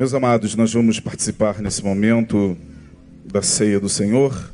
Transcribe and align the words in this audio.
Meus 0.00 0.14
amados, 0.14 0.54
nós 0.54 0.72
vamos 0.72 0.98
participar 0.98 1.60
nesse 1.60 1.84
momento 1.84 2.56
da 3.22 3.42
ceia 3.42 3.78
do 3.78 3.86
Senhor. 3.86 4.50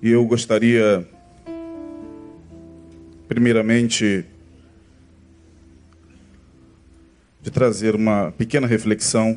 E 0.00 0.10
eu 0.10 0.24
gostaria, 0.24 1.04
primeiramente, 3.26 4.24
de 7.42 7.50
trazer 7.50 7.96
uma 7.96 8.30
pequena 8.38 8.68
reflexão. 8.68 9.36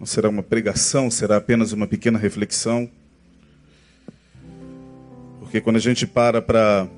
Não 0.00 0.04
será 0.04 0.28
uma 0.28 0.42
pregação, 0.42 1.12
será 1.12 1.36
apenas 1.36 1.70
uma 1.70 1.86
pequena 1.86 2.18
reflexão. 2.18 2.90
Porque 5.38 5.60
quando 5.60 5.76
a 5.76 5.80
gente 5.80 6.08
para 6.08 6.42
para 6.42 6.88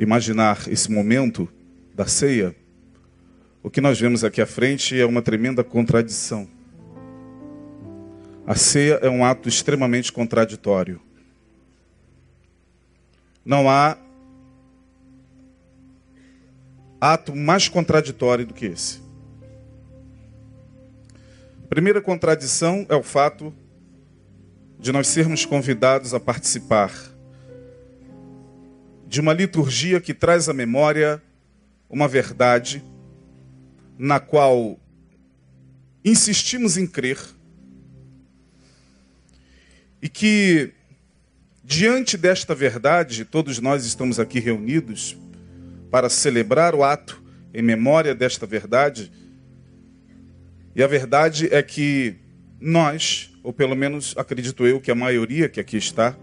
imaginar 0.00 0.66
esse 0.66 0.90
momento 0.90 1.46
da 1.94 2.06
ceia, 2.06 2.56
o 3.62 3.68
que 3.68 3.82
nós 3.82 4.00
vemos 4.00 4.24
aqui 4.24 4.40
à 4.40 4.46
frente 4.46 4.98
é 4.98 5.04
uma 5.04 5.20
tremenda 5.20 5.62
contradição. 5.62 6.48
A 8.46 8.54
ceia 8.54 8.94
é 9.02 9.10
um 9.10 9.22
ato 9.22 9.46
extremamente 9.46 10.10
contraditório. 10.10 11.00
Não 13.44 13.68
há 13.68 13.98
ato 16.98 17.36
mais 17.36 17.68
contraditório 17.68 18.46
do 18.46 18.54
que 18.54 18.66
esse. 18.66 19.02
A 21.62 21.68
primeira 21.68 22.00
contradição 22.00 22.86
é 22.88 22.96
o 22.96 23.02
fato 23.02 23.52
de 24.78 24.90
nós 24.92 25.08
sermos 25.08 25.44
convidados 25.44 26.14
a 26.14 26.18
participar 26.18 26.90
de 29.10 29.20
uma 29.20 29.32
liturgia 29.32 30.00
que 30.00 30.14
traz 30.14 30.48
à 30.48 30.52
memória 30.52 31.20
uma 31.88 32.06
verdade 32.06 32.80
na 33.98 34.20
qual 34.20 34.78
insistimos 36.04 36.76
em 36.76 36.86
crer 36.86 37.18
e 40.00 40.08
que, 40.08 40.70
diante 41.64 42.16
desta 42.16 42.54
verdade, 42.54 43.24
todos 43.24 43.58
nós 43.58 43.84
estamos 43.84 44.20
aqui 44.20 44.38
reunidos 44.38 45.18
para 45.90 46.08
celebrar 46.08 46.72
o 46.72 46.84
ato 46.84 47.20
em 47.52 47.62
memória 47.62 48.14
desta 48.14 48.46
verdade. 48.46 49.10
E 50.72 50.84
a 50.84 50.86
verdade 50.86 51.52
é 51.52 51.60
que 51.64 52.14
nós, 52.60 53.36
ou 53.42 53.52
pelo 53.52 53.74
menos 53.74 54.14
acredito 54.16 54.64
eu 54.64 54.80
que 54.80 54.92
a 54.92 54.94
maioria 54.94 55.48
que 55.48 55.58
aqui 55.58 55.78
está, 55.78 56.16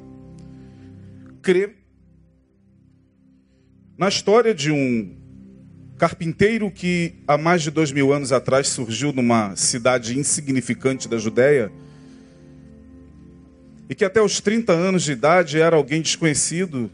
crê 1.42 1.77
na 3.98 4.08
história 4.08 4.54
de 4.54 4.72
um 4.72 5.16
carpinteiro 5.98 6.70
que 6.70 7.16
há 7.28 7.38
mais 7.38 7.64
de 7.64 7.72
dois 7.72 7.92
mil 7.92 8.14
anos 8.14 8.32
atrás 8.32 8.68
surgiu 8.68 9.12
numa 9.12 9.56
cidade 9.56 10.20
insignificante 10.20 11.10
da 11.10 11.18
Judéia 11.18 11.72
e 13.90 13.96
que 13.96 14.06
até 14.06 14.22
os 14.22 14.40
30 14.40 14.72
anos 14.72 15.02
de 15.04 15.14
idade 15.14 15.60
era 15.60 15.76
alguém 15.76 16.02
desconhecido 16.02 16.92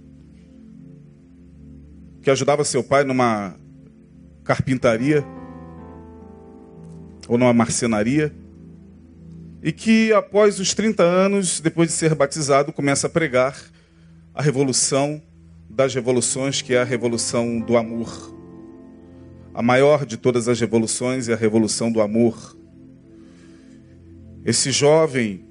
que 2.21 2.29
ajudava 2.29 2.63
seu 2.63 2.81
pai 2.81 3.03
numa 3.03 3.53
carpintaria 4.45 5.25
ou 7.27 7.37
numa 7.37 7.51
marcenaria 7.51 8.33
e 9.61 9.73
que 9.73 10.13
após 10.13 10.59
os 10.59 10.73
30 10.73 11.03
anos, 11.03 11.59
depois 11.59 11.89
de 11.89 11.95
ser 11.95 12.15
batizado, 12.15 12.71
começa 12.71 13.07
a 13.07 13.09
pregar 13.09 13.57
a 14.33 14.41
revolução 14.41 15.21
das 15.73 15.93
revoluções, 15.95 16.61
que 16.61 16.73
é 16.75 16.81
a 16.81 16.83
revolução 16.83 17.59
do 17.59 17.75
amor. 17.75 18.31
A 19.53 19.61
maior 19.61 20.05
de 20.05 20.17
todas 20.17 20.47
as 20.47 20.59
revoluções 20.59 21.29
é 21.29 21.33
a 21.33 21.35
revolução 21.37 21.91
do 21.91 21.99
amor. 21.99 22.55
Esse 24.45 24.71
jovem, 24.71 25.45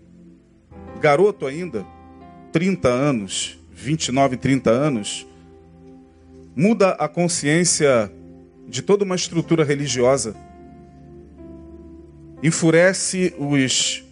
garoto 1.01 1.45
ainda, 1.45 1.85
30 2.53 2.89
anos, 2.89 3.59
29, 3.73 4.37
30 4.37 4.71
anos, 4.71 5.27
muda 6.55 6.91
a 6.91 7.09
consciência 7.09 8.13
de 8.69 8.81
toda 8.81 9.05
uma 9.05 9.17
estrutura 9.17 9.65
religiosa, 9.65 10.37
enfurece 12.43 13.35
os 13.39 14.05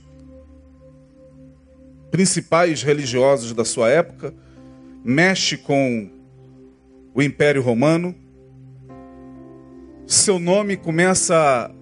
principais 2.10 2.82
religiosos 2.82 3.52
da 3.52 3.64
sua 3.64 3.90
época, 3.90 4.34
mexe 5.04 5.56
com 5.56 6.10
o 7.14 7.22
Império 7.22 7.62
Romano, 7.62 8.14
seu 10.06 10.38
nome 10.38 10.76
começa 10.76 11.74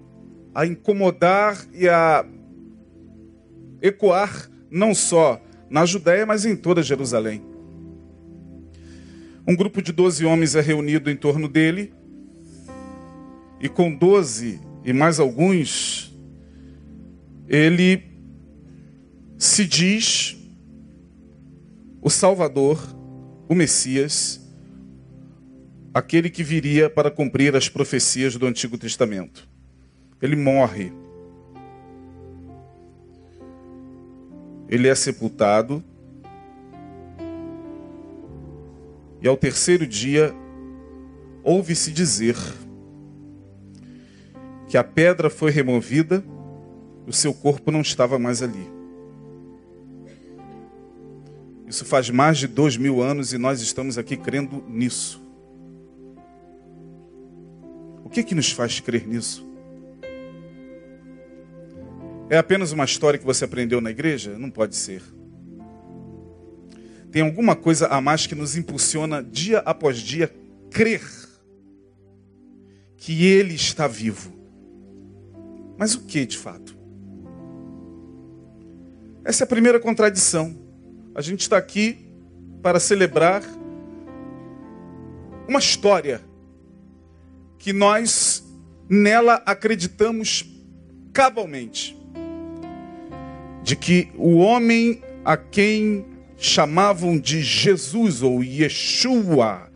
a 0.53 0.65
incomodar 0.65 1.57
e 1.73 1.87
a 1.89 2.25
ecoar 3.81 4.49
não 4.69 4.93
só 4.93 5.41
na 5.69 5.85
Judéia, 5.85 6.25
mas 6.25 6.45
em 6.45 6.55
toda 6.55 6.83
Jerusalém. 6.83 7.43
Um 9.47 9.55
grupo 9.55 9.81
de 9.81 9.91
doze 9.91 10.25
homens 10.25 10.55
é 10.55 10.61
reunido 10.61 11.09
em 11.09 11.15
torno 11.15 11.47
dele, 11.47 11.91
e 13.59 13.67
com 13.67 13.93
doze 13.93 14.59
e 14.85 14.93
mais 14.93 15.19
alguns, 15.19 16.15
ele 17.47 18.03
se 19.37 19.65
diz 19.65 20.37
o 22.01 22.09
Salvador 22.09 22.79
o 23.49 23.55
Messias, 23.55 24.39
aquele 25.91 26.29
que 26.29 26.43
viria 26.43 26.87
para 26.87 27.09
cumprir 27.09 27.55
as 27.55 27.67
profecias 27.67 28.35
do 28.35 28.45
Antigo 28.45 28.77
Testamento. 28.77 29.49
Ele 30.21 30.35
morre. 30.35 30.93
Ele 34.69 34.87
é 34.87 34.93
sepultado. 34.93 35.83
E 39.19 39.27
ao 39.27 39.35
terceiro 39.35 39.87
dia, 39.87 40.31
ouve-se 41.43 41.91
dizer 41.91 42.35
que 44.67 44.77
a 44.77 44.83
pedra 44.83 45.27
foi 45.27 45.49
removida, 45.49 46.23
o 47.07 47.11
seu 47.11 47.33
corpo 47.33 47.71
não 47.71 47.81
estava 47.81 48.19
mais 48.19 48.43
ali. 48.43 48.78
Isso 51.69 51.85
faz 51.85 52.09
mais 52.09 52.39
de 52.39 52.47
dois 52.47 52.75
mil 52.75 52.99
anos 52.99 53.31
e 53.31 53.37
nós 53.37 53.61
estamos 53.61 53.99
aqui 53.99 54.17
crendo 54.17 54.65
nisso. 54.67 55.21
O 58.03 58.09
que 58.09 58.23
que 58.23 58.33
nos 58.33 58.51
faz 58.51 58.79
crer 58.79 59.07
nisso? 59.07 59.47
É 62.27 62.39
apenas 62.39 62.71
uma 62.71 62.85
história 62.85 63.19
que 63.19 63.25
você 63.25 63.45
aprendeu 63.45 63.79
na 63.79 63.91
igreja? 63.91 64.35
Não 64.35 64.49
pode 64.49 64.75
ser. 64.75 65.03
Tem 67.11 67.21
alguma 67.21 67.55
coisa 67.55 67.85
a 67.87 68.01
mais 68.01 68.25
que 68.25 68.33
nos 68.33 68.57
impulsiona 68.57 69.21
dia 69.21 69.59
após 69.59 69.99
dia 69.99 70.33
crer 70.71 71.03
que 72.97 73.25
Ele 73.25 73.53
está 73.53 73.87
vivo. 73.87 74.33
Mas 75.77 75.93
o 75.93 76.01
que 76.01 76.25
de 76.25 76.37
fato? 76.37 76.75
Essa 79.23 79.43
é 79.43 79.45
a 79.45 79.47
primeira 79.47 79.79
contradição. 79.79 80.68
A 81.19 81.21
gente 81.21 81.41
está 81.41 81.57
aqui 81.57 81.97
para 82.63 82.79
celebrar 82.79 83.43
uma 85.49 85.59
história 85.59 86.21
que 87.57 87.73
nós 87.73 88.41
nela 88.87 89.43
acreditamos 89.45 90.49
cabalmente. 91.11 91.93
De 93.61 93.75
que 93.75 94.09
o 94.15 94.37
homem 94.37 95.01
a 95.25 95.35
quem 95.35 96.05
chamavam 96.37 97.19
de 97.19 97.41
Jesus 97.41 98.23
ou 98.23 98.41
Yeshua, 98.41 99.69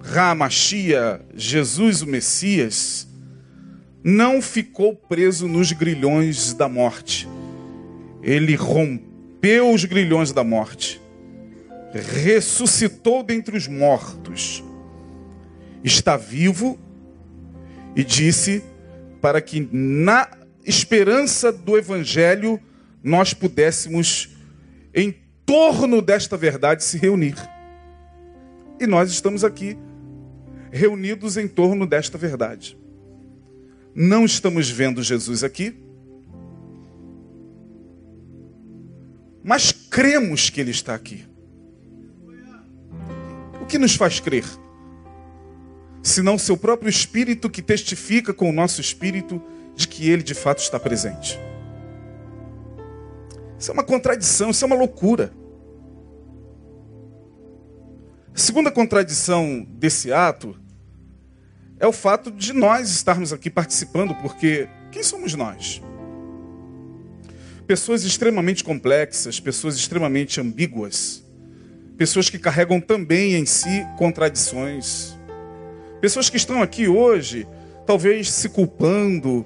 Ramachia, 0.00 1.20
Jesus 1.34 2.00
o 2.00 2.06
Messias, 2.06 3.08
não 4.04 4.40
ficou 4.40 4.94
preso 4.94 5.48
nos 5.48 5.72
grilhões 5.72 6.54
da 6.54 6.68
morte. 6.68 7.28
Ele 8.22 8.54
rompeu 8.54 9.07
rompeu 9.38 9.72
os 9.72 9.84
grilhões 9.84 10.32
da 10.32 10.42
morte, 10.42 11.00
ressuscitou 11.92 13.22
dentre 13.22 13.56
os 13.56 13.68
mortos, 13.68 14.64
está 15.84 16.16
vivo 16.16 16.76
e 17.94 18.02
disse 18.02 18.64
para 19.20 19.40
que 19.40 19.68
na 19.72 20.28
esperança 20.64 21.52
do 21.52 21.78
Evangelho 21.78 22.60
nós 23.02 23.32
pudéssemos, 23.32 24.36
em 24.92 25.14
torno 25.46 26.02
desta 26.02 26.36
verdade, 26.36 26.82
se 26.82 26.98
reunir. 26.98 27.36
E 28.80 28.88
nós 28.88 29.08
estamos 29.08 29.44
aqui, 29.44 29.78
reunidos 30.72 31.36
em 31.36 31.46
torno 31.46 31.86
desta 31.86 32.18
verdade. 32.18 32.76
Não 33.94 34.24
estamos 34.24 34.68
vendo 34.68 35.00
Jesus 35.00 35.44
aqui, 35.44 35.76
mas 39.48 39.72
cremos 39.72 40.50
que 40.50 40.60
Ele 40.60 40.70
está 40.70 40.94
aqui. 40.94 41.26
O 43.60 43.66
que 43.66 43.78
nos 43.78 43.96
faz 43.96 44.20
crer? 44.20 44.44
senão 46.08 46.38
seu 46.38 46.56
próprio 46.56 46.88
espírito 46.88 47.50
que 47.50 47.62
testifica 47.62 48.32
com 48.32 48.48
o 48.48 48.52
nosso 48.52 48.80
espírito 48.80 49.42
de 49.74 49.86
que 49.86 50.08
ele 50.08 50.22
de 50.22 50.34
fato 50.34 50.58
está 50.58 50.78
presente. 50.78 51.38
Isso 53.58 53.70
é 53.70 53.74
uma 53.74 53.84
contradição, 53.84 54.50
isso 54.50 54.64
é 54.64 54.66
uma 54.66 54.76
loucura. 54.76 55.32
A 58.34 58.38
segunda 58.38 58.70
contradição 58.70 59.66
desse 59.68 60.12
ato 60.12 60.56
é 61.78 61.86
o 61.86 61.92
fato 61.92 62.30
de 62.30 62.52
nós 62.52 62.90
estarmos 62.90 63.32
aqui 63.32 63.50
participando, 63.50 64.14
porque 64.14 64.68
quem 64.92 65.02
somos 65.02 65.34
nós? 65.34 65.82
Pessoas 67.68 68.02
extremamente 68.02 68.64
complexas, 68.64 69.38
pessoas 69.38 69.76
extremamente 69.76 70.40
ambíguas, 70.40 71.22
pessoas 71.98 72.30
que 72.30 72.38
carregam 72.38 72.80
também 72.80 73.34
em 73.34 73.44
si 73.44 73.86
contradições, 73.98 75.14
pessoas 76.00 76.30
que 76.30 76.38
estão 76.38 76.62
aqui 76.62 76.88
hoje, 76.88 77.46
talvez 77.86 78.32
se 78.32 78.48
culpando, 78.48 79.44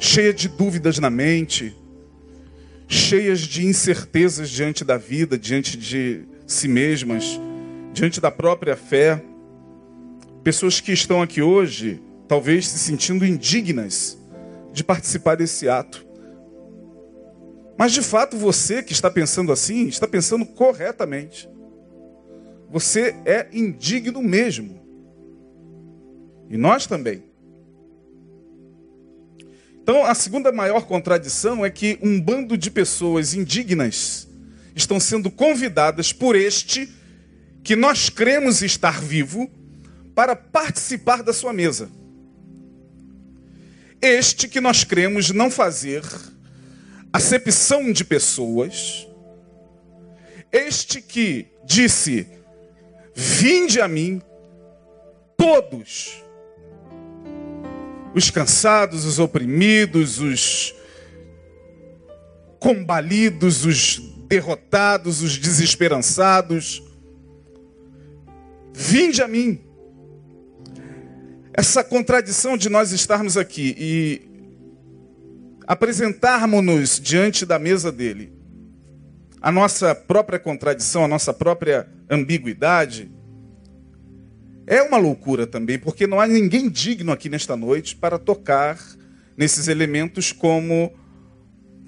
cheia 0.00 0.34
de 0.34 0.48
dúvidas 0.48 0.98
na 0.98 1.10
mente, 1.10 1.72
cheias 2.88 3.38
de 3.38 3.64
incertezas 3.64 4.50
diante 4.50 4.84
da 4.84 4.96
vida, 4.96 5.38
diante 5.38 5.76
de 5.76 6.22
si 6.44 6.66
mesmas, 6.66 7.38
diante 7.94 8.20
da 8.20 8.32
própria 8.32 8.74
fé. 8.74 9.22
Pessoas 10.42 10.80
que 10.80 10.90
estão 10.90 11.22
aqui 11.22 11.40
hoje, 11.40 12.02
talvez 12.26 12.66
se 12.66 12.80
sentindo 12.80 13.24
indignas 13.24 14.18
de 14.72 14.82
participar 14.82 15.36
desse 15.36 15.68
ato. 15.68 16.07
Mas 17.78 17.92
de 17.92 18.02
fato 18.02 18.36
você 18.36 18.82
que 18.82 18.92
está 18.92 19.08
pensando 19.08 19.52
assim, 19.52 19.86
está 19.86 20.08
pensando 20.08 20.44
corretamente. 20.44 21.48
Você 22.68 23.14
é 23.24 23.46
indigno 23.52 24.20
mesmo. 24.20 24.80
E 26.50 26.56
nós 26.56 26.88
também. 26.88 27.22
Então, 29.80 30.04
a 30.04 30.12
segunda 30.12 30.50
maior 30.50 30.86
contradição 30.86 31.64
é 31.64 31.70
que 31.70 31.98
um 32.02 32.20
bando 32.20 32.58
de 32.58 32.68
pessoas 32.68 33.32
indignas 33.32 34.28
estão 34.74 34.98
sendo 34.98 35.30
convidadas 35.30 36.12
por 36.12 36.34
este 36.34 36.92
que 37.62 37.76
nós 37.76 38.10
cremos 38.10 38.60
estar 38.60 39.00
vivo 39.00 39.48
para 40.16 40.34
participar 40.34 41.22
da 41.22 41.32
sua 41.32 41.52
mesa. 41.52 41.88
Este 44.02 44.48
que 44.48 44.60
nós 44.60 44.82
cremos 44.82 45.30
não 45.30 45.48
fazer 45.48 46.02
acepção 47.12 47.92
de 47.92 48.04
pessoas. 48.04 49.06
Este 50.52 51.00
que 51.00 51.46
disse: 51.64 52.26
Vinde 53.14 53.80
a 53.80 53.88
mim, 53.88 54.22
todos 55.36 56.22
os 58.14 58.30
cansados, 58.30 59.04
os 59.04 59.18
oprimidos, 59.18 60.20
os 60.20 60.74
combalidos, 62.58 63.64
os 63.64 63.98
derrotados, 64.28 65.22
os 65.22 65.36
desesperançados. 65.38 66.82
Vinde 68.72 69.22
a 69.22 69.28
mim. 69.28 69.60
Essa 71.52 71.82
contradição 71.82 72.56
de 72.56 72.68
nós 72.68 72.92
estarmos 72.92 73.36
aqui 73.36 73.74
e 73.76 74.27
apresentarmos-nos 75.68 76.98
diante 76.98 77.44
da 77.44 77.58
mesa 77.58 77.92
dele, 77.92 78.32
a 79.38 79.52
nossa 79.52 79.94
própria 79.94 80.38
contradição, 80.38 81.04
a 81.04 81.08
nossa 81.08 81.34
própria 81.34 81.86
ambiguidade, 82.08 83.12
é 84.66 84.80
uma 84.82 84.96
loucura 84.96 85.46
também, 85.46 85.78
porque 85.78 86.06
não 86.06 86.18
há 86.18 86.26
ninguém 86.26 86.70
digno 86.70 87.12
aqui 87.12 87.28
nesta 87.28 87.54
noite 87.54 87.94
para 87.94 88.18
tocar 88.18 88.78
nesses 89.36 89.68
elementos 89.68 90.32
como 90.32 90.90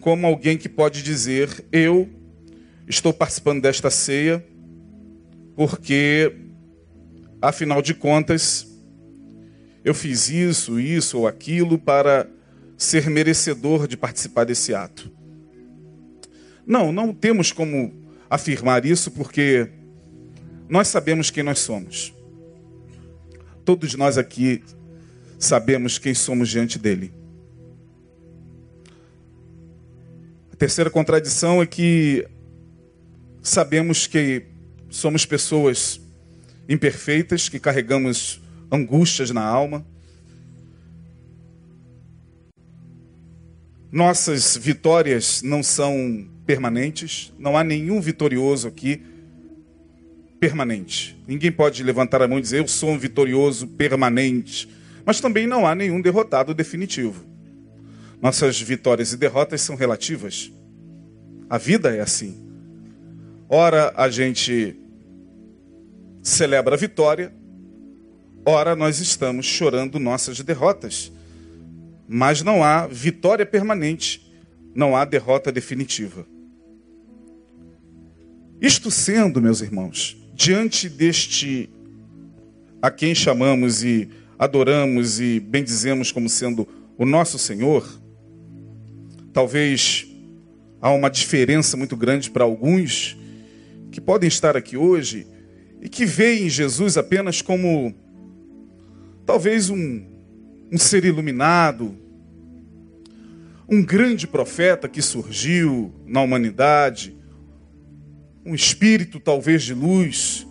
como 0.02 0.26
alguém 0.26 0.58
que 0.58 0.68
pode 0.68 1.02
dizer: 1.02 1.64
"Eu 1.72 2.06
estou 2.86 3.14
participando 3.14 3.62
desta 3.62 3.90
ceia 3.90 4.44
porque 5.56 6.36
afinal 7.40 7.80
de 7.80 7.94
contas 7.94 8.66
eu 9.82 9.94
fiz 9.94 10.28
isso, 10.28 10.78
isso 10.78 11.18
ou 11.18 11.26
aquilo 11.26 11.78
para 11.78 12.28
ser 12.82 13.10
merecedor 13.10 13.86
de 13.86 13.96
participar 13.96 14.44
desse 14.44 14.74
ato". 14.74 15.12
Não, 16.66 16.92
não 16.92 17.12
temos 17.12 17.52
como 17.52 17.92
afirmar 18.28 18.86
isso 18.86 19.10
porque 19.10 19.68
nós 20.68 20.88
sabemos 20.88 21.30
quem 21.30 21.42
nós 21.42 21.58
somos. 21.58 22.14
Todos 23.64 23.94
nós 23.94 24.16
aqui 24.16 24.62
sabemos 25.38 25.98
quem 25.98 26.14
somos 26.14 26.48
diante 26.48 26.78
dele. 26.78 27.12
A 30.52 30.56
terceira 30.56 30.90
contradição 30.90 31.60
é 31.60 31.66
que 31.66 32.26
sabemos 33.42 34.06
que 34.06 34.46
somos 34.88 35.26
pessoas 35.26 36.00
imperfeitas, 36.68 37.48
que 37.48 37.58
carregamos 37.58 38.40
angústias 38.70 39.30
na 39.30 39.42
alma. 39.42 39.84
Nossas 43.92 44.56
vitórias 44.56 45.42
não 45.42 45.62
são 45.62 46.28
permanentes, 46.46 47.32
não 47.38 47.56
há 47.56 47.64
nenhum 47.64 48.00
vitorioso 48.00 48.68
aqui 48.68 49.02
permanente. 50.38 51.20
Ninguém 51.26 51.52
pode 51.52 51.82
levantar 51.82 52.22
a 52.22 52.28
mão 52.28 52.38
e 52.38 52.42
dizer 52.42 52.60
eu 52.60 52.68
sou 52.68 52.90
um 52.90 52.98
vitorioso 52.98 53.66
permanente. 53.66 54.68
Mas 55.04 55.20
também 55.20 55.46
não 55.46 55.66
há 55.66 55.74
nenhum 55.74 56.00
derrotado 56.00 56.54
definitivo. 56.54 57.24
Nossas 58.22 58.60
vitórias 58.60 59.12
e 59.12 59.16
derrotas 59.16 59.60
são 59.60 59.76
relativas. 59.76 60.52
A 61.48 61.58
vida 61.58 61.94
é 61.94 62.00
assim. 62.00 62.36
Ora 63.48 63.92
a 63.96 64.08
gente 64.08 64.76
celebra 66.22 66.74
a 66.74 66.78
vitória, 66.78 67.32
ora 68.44 68.76
nós 68.76 69.00
estamos 69.00 69.46
chorando 69.46 69.98
nossas 69.98 70.40
derrotas. 70.40 71.10
Mas 72.12 72.42
não 72.42 72.64
há 72.64 72.88
vitória 72.88 73.46
permanente, 73.46 74.34
não 74.74 74.96
há 74.96 75.04
derrota 75.04 75.52
definitiva. 75.52 76.26
Isto 78.60 78.90
sendo, 78.90 79.40
meus 79.40 79.60
irmãos, 79.60 80.16
diante 80.34 80.88
deste 80.88 81.70
a 82.82 82.90
quem 82.90 83.14
chamamos 83.14 83.84
e 83.84 84.08
adoramos 84.36 85.20
e 85.20 85.38
bendizemos 85.38 86.10
como 86.10 86.28
sendo 86.28 86.66
o 86.98 87.06
nosso 87.06 87.38
Senhor, 87.38 87.88
talvez 89.32 90.08
há 90.82 90.90
uma 90.90 91.08
diferença 91.08 91.76
muito 91.76 91.96
grande 91.96 92.28
para 92.28 92.42
alguns 92.42 93.16
que 93.92 94.00
podem 94.00 94.26
estar 94.26 94.56
aqui 94.56 94.76
hoje 94.76 95.28
e 95.80 95.88
que 95.88 96.04
veem 96.04 96.48
Jesus 96.48 96.96
apenas 96.96 97.40
como 97.40 97.94
talvez 99.24 99.70
um, 99.70 100.02
um 100.72 100.76
ser 100.76 101.04
iluminado, 101.04 101.99
um 103.70 103.84
grande 103.84 104.26
profeta 104.26 104.88
que 104.88 105.00
surgiu 105.00 105.94
na 106.04 106.20
humanidade, 106.20 107.16
um 108.44 108.52
espírito 108.52 109.20
talvez 109.20 109.62
de 109.62 109.72
luz, 109.72 110.44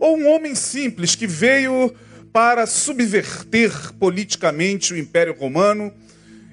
ou 0.00 0.18
um 0.18 0.28
homem 0.28 0.56
simples 0.56 1.14
que 1.14 1.26
veio 1.26 1.94
para 2.32 2.66
subverter 2.66 3.92
politicamente 3.94 4.92
o 4.92 4.98
Império 4.98 5.36
Romano 5.38 5.94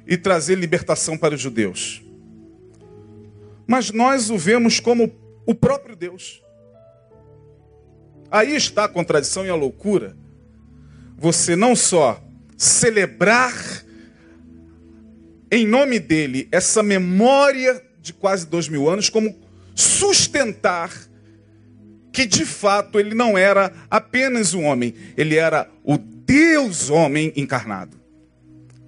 e 0.05 0.15
trazer 0.15 0.55
libertação 0.55 1.17
para 1.17 1.33
os 1.33 1.41
judeus. 1.41 2.03
Mas 3.65 3.91
nós 3.91 4.29
o 4.29 4.37
vemos 4.37 4.79
como 4.79 5.11
o 5.43 5.55
próprio 5.55 5.95
Deus. 5.95 6.43
Aí 8.29 8.55
está 8.55 8.85
a 8.85 8.89
contradição 8.89 9.43
e 9.43 9.49
a 9.49 9.55
loucura. 9.55 10.15
Você 11.17 11.55
não 11.55 11.75
só 11.75 12.23
celebrar 12.55 13.84
em 15.55 15.65
nome 15.65 15.99
dele 15.99 16.47
essa 16.51 16.83
memória 16.83 17.81
de 18.01 18.13
quase 18.13 18.45
dois 18.45 18.67
mil 18.67 18.89
anos, 18.89 19.09
como 19.09 19.35
sustentar 19.73 20.91
que 22.11 22.25
de 22.25 22.45
fato 22.45 22.99
ele 22.99 23.13
não 23.13 23.37
era 23.37 23.73
apenas 23.89 24.53
um 24.53 24.63
homem, 24.63 24.93
ele 25.17 25.35
era 25.35 25.69
o 25.83 25.97
Deus 25.97 26.89
homem 26.89 27.33
encarnado. 27.35 27.99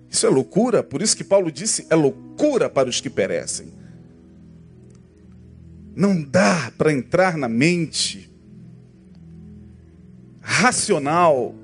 Isso 0.10 0.26
é 0.26 0.30
loucura, 0.30 0.82
por 0.82 1.02
isso 1.02 1.16
que 1.16 1.24
Paulo 1.24 1.52
disse: 1.52 1.86
é 1.90 1.96
loucura 1.96 2.70
para 2.70 2.90
os 2.90 3.02
que 3.02 3.10
perecem. 3.10 3.74
Não 5.96 6.22
dá 6.22 6.72
para 6.78 6.94
entrar 6.94 7.38
na 7.38 7.50
mente 7.50 8.32
racional 10.40 11.56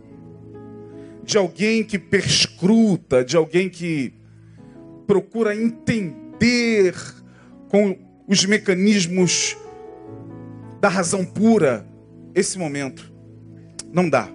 de 1.24 1.38
alguém 1.38 1.84
que 1.84 1.98
perscruta, 1.98 3.24
de 3.24 3.38
alguém 3.38 3.70
que 3.70 4.14
procura 5.08 5.56
entender 5.56 6.96
com 7.70 7.98
os 8.28 8.46
mecanismos 8.46 9.58
da 10.80 10.90
razão 10.90 11.26
pura 11.26 11.86
esse 12.36 12.58
momento. 12.58 13.12
Não 13.92 14.10
dá. 14.10 14.30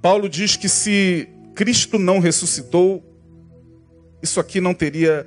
Paulo 0.00 0.28
diz 0.28 0.56
que 0.56 0.68
se 0.68 1.28
Cristo 1.54 1.98
não 1.98 2.18
ressuscitou, 2.18 3.02
isso 4.22 4.38
aqui 4.38 4.60
não 4.60 4.74
teria 4.74 5.26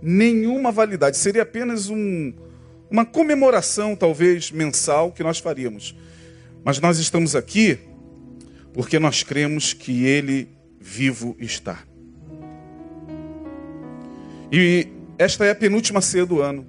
nenhuma 0.00 0.70
validade, 0.70 1.16
seria 1.16 1.42
apenas 1.42 1.88
um, 1.88 2.32
uma 2.90 3.04
comemoração, 3.04 3.96
talvez 3.96 4.50
mensal, 4.50 5.12
que 5.12 5.22
nós 5.22 5.38
faríamos. 5.38 5.94
Mas 6.64 6.78
nós 6.80 6.98
estamos 6.98 7.34
aqui 7.36 7.78
porque 8.72 8.98
nós 8.98 9.22
cremos 9.22 9.72
que 9.72 10.04
Ele 10.04 10.48
vivo 10.80 11.36
está. 11.38 11.84
E 14.50 14.88
esta 15.18 15.44
é 15.44 15.50
a 15.50 15.54
penúltima 15.54 16.00
ceia 16.00 16.26
do 16.26 16.40
ano. 16.40 16.66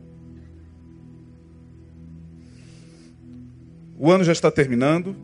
O 3.98 4.12
ano 4.12 4.24
já 4.24 4.32
está 4.32 4.51
terminando. 4.51 5.15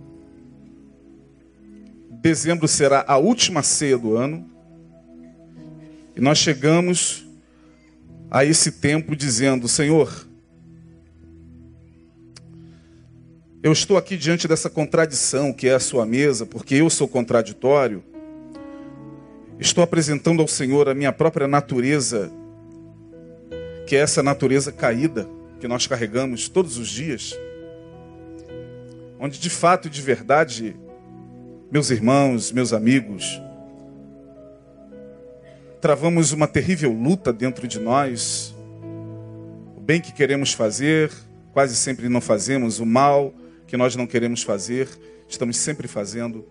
Dezembro 2.22 2.67
será 2.67 3.03
a 3.08 3.17
última 3.17 3.62
ceia 3.62 3.98
do 3.98 4.15
ano. 4.15 4.50
E 6.15 6.22
nós 6.22 6.38
chegamos 6.38 7.25
a 8.29 8.46
esse 8.46 8.72
tempo 8.72 9.15
dizendo: 9.15 9.67
Senhor, 9.67 10.27
eu 13.63 13.72
estou 13.72 13.98
aqui 13.98 14.17
diante 14.17 14.48
dessa 14.48 14.70
contradição 14.70 15.53
que 15.53 15.67
é 15.67 15.74
a 15.74 15.79
sua 15.79 16.05
mesa, 16.05 16.46
porque 16.46 16.75
eu 16.75 16.89
sou 16.89 17.08
contraditório. 17.08 18.03
Estou 19.60 19.84
apresentando 19.84 20.41
ao 20.41 20.48
Senhor 20.48 20.89
a 20.89 20.96
minha 20.96 21.13
própria 21.13 21.48
natureza, 21.48 22.31
que 23.86 23.96
é 23.96 24.00
essa 24.00 24.24
natureza 24.24 24.72
caída 24.72 25.28
que 25.60 25.68
nós 25.68 25.88
carregamos 25.88 26.50
todos 26.50 26.78
os 26.78 26.90
dias 26.90 27.38
onde 29.24 29.40
de 29.40 29.52
fato 29.52 29.88
e 29.88 29.92
de 29.92 30.02
verdade, 30.02 30.76
meus 31.72 31.92
irmãos, 31.92 32.52
meus 32.52 32.74
amigos, 32.74 33.40
travamos 35.80 36.32
uma 36.32 36.48
terrível 36.48 36.92
luta 36.92 37.32
dentro 37.32 37.68
de 37.68 37.80
nós. 37.80 38.56
O 39.78 39.80
bem 39.80 40.02
que 40.02 40.12
queremos 40.12 40.54
fazer, 40.54 41.12
quase 41.54 41.76
sempre 41.76 42.10
não 42.10 42.20
fazemos, 42.20 42.80
o 42.80 42.86
mal 42.86 43.32
que 43.68 43.78
nós 43.78 43.96
não 43.96 44.08
queremos 44.08 44.42
fazer, 44.42 44.90
estamos 45.30 45.56
sempre 45.58 45.88
fazendo. 45.88 46.44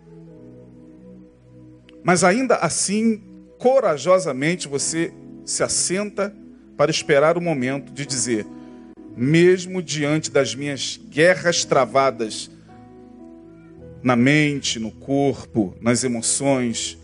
Mas 2.05 2.23
ainda 2.23 2.55
assim, 2.55 3.21
corajosamente 3.59 4.69
você 4.69 5.13
se 5.45 5.65
assenta 5.65 6.33
para 6.81 6.91
esperar 6.91 7.37
o 7.37 7.43
momento 7.43 7.93
de 7.93 8.07
dizer: 8.07 8.47
mesmo 9.15 9.83
diante 9.83 10.31
das 10.31 10.55
minhas 10.55 10.99
guerras 11.11 11.63
travadas, 11.63 12.51
na 14.03 14.17
mente, 14.17 14.79
no 14.79 14.91
corpo, 14.91 15.77
nas 15.79 16.05
emoções, 16.05 16.97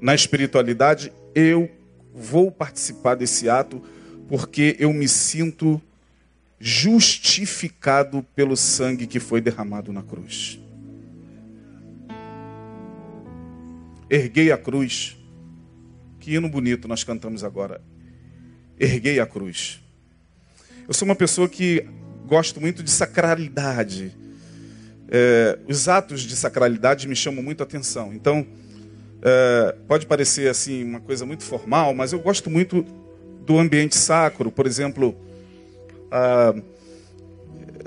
na 0.00 0.16
espiritualidade, 0.16 1.12
eu 1.32 1.70
vou 2.12 2.50
participar 2.50 3.14
desse 3.14 3.48
ato 3.48 3.80
porque 4.26 4.74
eu 4.80 4.92
me 4.92 5.06
sinto 5.06 5.80
justificado 6.58 8.26
pelo 8.34 8.56
sangue 8.56 9.06
que 9.06 9.20
foi 9.20 9.40
derramado 9.40 9.92
na 9.92 10.02
cruz. 10.02 10.58
Erguei 14.10 14.50
a 14.50 14.58
cruz. 14.58 15.21
Que 16.22 16.36
hino 16.36 16.48
bonito 16.48 16.86
nós 16.86 17.02
cantamos 17.02 17.42
agora. 17.42 17.80
Erguei 18.78 19.18
a 19.18 19.26
cruz. 19.26 19.82
Eu 20.86 20.94
sou 20.94 21.04
uma 21.04 21.16
pessoa 21.16 21.48
que 21.48 21.84
gosto 22.28 22.60
muito 22.60 22.80
de 22.80 22.92
sacralidade. 22.92 24.16
É, 25.08 25.58
os 25.66 25.88
atos 25.88 26.20
de 26.20 26.36
sacralidade 26.36 27.08
me 27.08 27.16
chamam 27.16 27.42
muito 27.42 27.60
a 27.60 27.64
atenção. 27.64 28.14
Então, 28.14 28.46
é, 29.20 29.74
pode 29.88 30.06
parecer 30.06 30.48
assim 30.48 30.84
uma 30.84 31.00
coisa 31.00 31.26
muito 31.26 31.42
formal, 31.42 31.92
mas 31.92 32.12
eu 32.12 32.20
gosto 32.20 32.48
muito 32.48 32.86
do 33.44 33.58
ambiente 33.58 33.96
sacro. 33.96 34.52
Por 34.52 34.64
exemplo, 34.64 35.16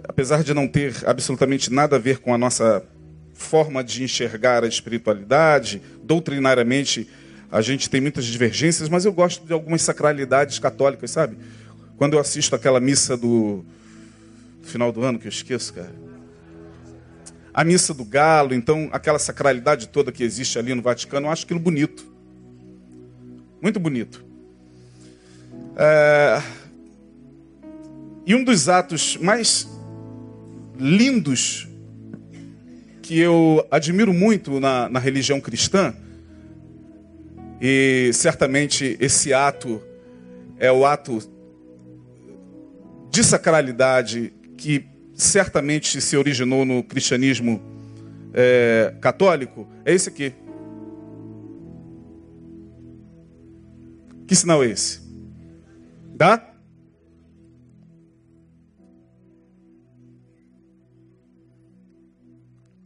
apesar 0.03 0.43
de 0.43 0.53
não 0.53 0.67
ter 0.67 0.93
absolutamente 1.05 1.71
nada 1.71 1.95
a 1.95 1.99
ver 1.99 2.19
com 2.19 2.33
a 2.33 2.37
nossa 2.37 2.83
forma 3.33 3.81
de 3.81 4.03
enxergar 4.03 4.65
a 4.65 4.67
espiritualidade, 4.67 5.81
doutrinariamente 6.03 7.07
a 7.55 7.61
gente 7.61 7.89
tem 7.89 8.01
muitas 8.01 8.25
divergências, 8.25 8.89
mas 8.89 9.05
eu 9.05 9.13
gosto 9.13 9.45
de 9.45 9.53
algumas 9.53 9.81
sacralidades 9.81 10.59
católicas, 10.59 11.09
sabe? 11.09 11.37
Quando 11.95 12.15
eu 12.15 12.19
assisto 12.19 12.53
aquela 12.53 12.81
missa 12.81 13.15
do 13.15 13.63
final 14.61 14.91
do 14.91 15.01
ano 15.01 15.17
que 15.17 15.25
eu 15.25 15.29
esqueço, 15.29 15.73
cara. 15.73 15.95
A 17.53 17.63
missa 17.63 17.93
do 17.93 18.03
galo, 18.03 18.53
então 18.53 18.89
aquela 18.91 19.17
sacralidade 19.17 19.87
toda 19.87 20.11
que 20.11 20.21
existe 20.21 20.59
ali 20.59 20.75
no 20.75 20.81
Vaticano, 20.81 21.27
eu 21.27 21.31
acho 21.31 21.45
aquilo 21.45 21.61
bonito. 21.61 22.05
Muito 23.61 23.79
bonito. 23.79 24.25
É... 25.77 26.41
E 28.25 28.35
um 28.35 28.43
dos 28.43 28.67
atos 28.67 29.15
mais 29.15 29.65
lindos 30.77 31.69
que 33.01 33.17
eu 33.17 33.65
admiro 33.71 34.13
muito 34.13 34.59
na, 34.59 34.89
na 34.89 34.99
religião 34.99 35.39
cristã, 35.39 35.95
e 37.59 38.11
certamente 38.13 38.97
esse 38.99 39.33
ato 39.33 39.81
é 40.57 40.71
o 40.71 40.85
ato 40.85 41.19
de 43.09 43.23
sacralidade 43.23 44.33
que 44.57 44.85
certamente 45.13 46.01
se 46.01 46.17
originou 46.17 46.65
no 46.65 46.83
cristianismo 46.83 47.61
é, 48.33 48.93
católico, 48.99 49.67
é 49.85 49.93
esse 49.93 50.09
aqui. 50.09 50.33
Que 54.27 54.35
sinal 54.35 54.63
é 54.63 54.67
esse? 54.67 54.99
Dá? 56.15 56.51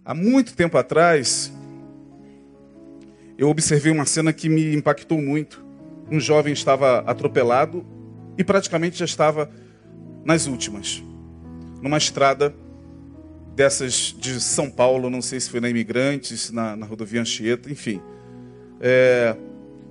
Há 0.06 0.14
muito 0.14 0.56
tempo 0.56 0.78
atrás, 0.78 1.52
eu 3.39 3.50
observei 3.50 3.91
uma 3.91 4.05
cena 4.05 4.31
que 4.31 4.48
me 4.48 4.75
impactou 4.75 5.19
muito. 5.19 5.65
Um 6.12 6.19
jovem 6.19 6.53
estava 6.53 7.00
atropelado 7.00 7.86
e 8.38 8.43
praticamente 8.43 9.00
já 9.00 9.05
estava 9.05 9.50
nas 10.24 10.46
últimas 10.46 11.01
numa 11.81 11.98
estrada 11.98 12.53
dessas 13.55 14.15
de 14.17 14.39
São 14.39 14.69
Paulo, 14.69 15.10
não 15.10 15.22
sei 15.22 15.39
se 15.39 15.50
foi 15.50 15.60
na 15.60 15.69
Imigrantes, 15.69 16.51
na, 16.51 16.75
na 16.75 16.86
rodovia 16.86 17.22
Anchieta, 17.22 17.72
enfim. 17.72 18.01
É, 18.79 19.36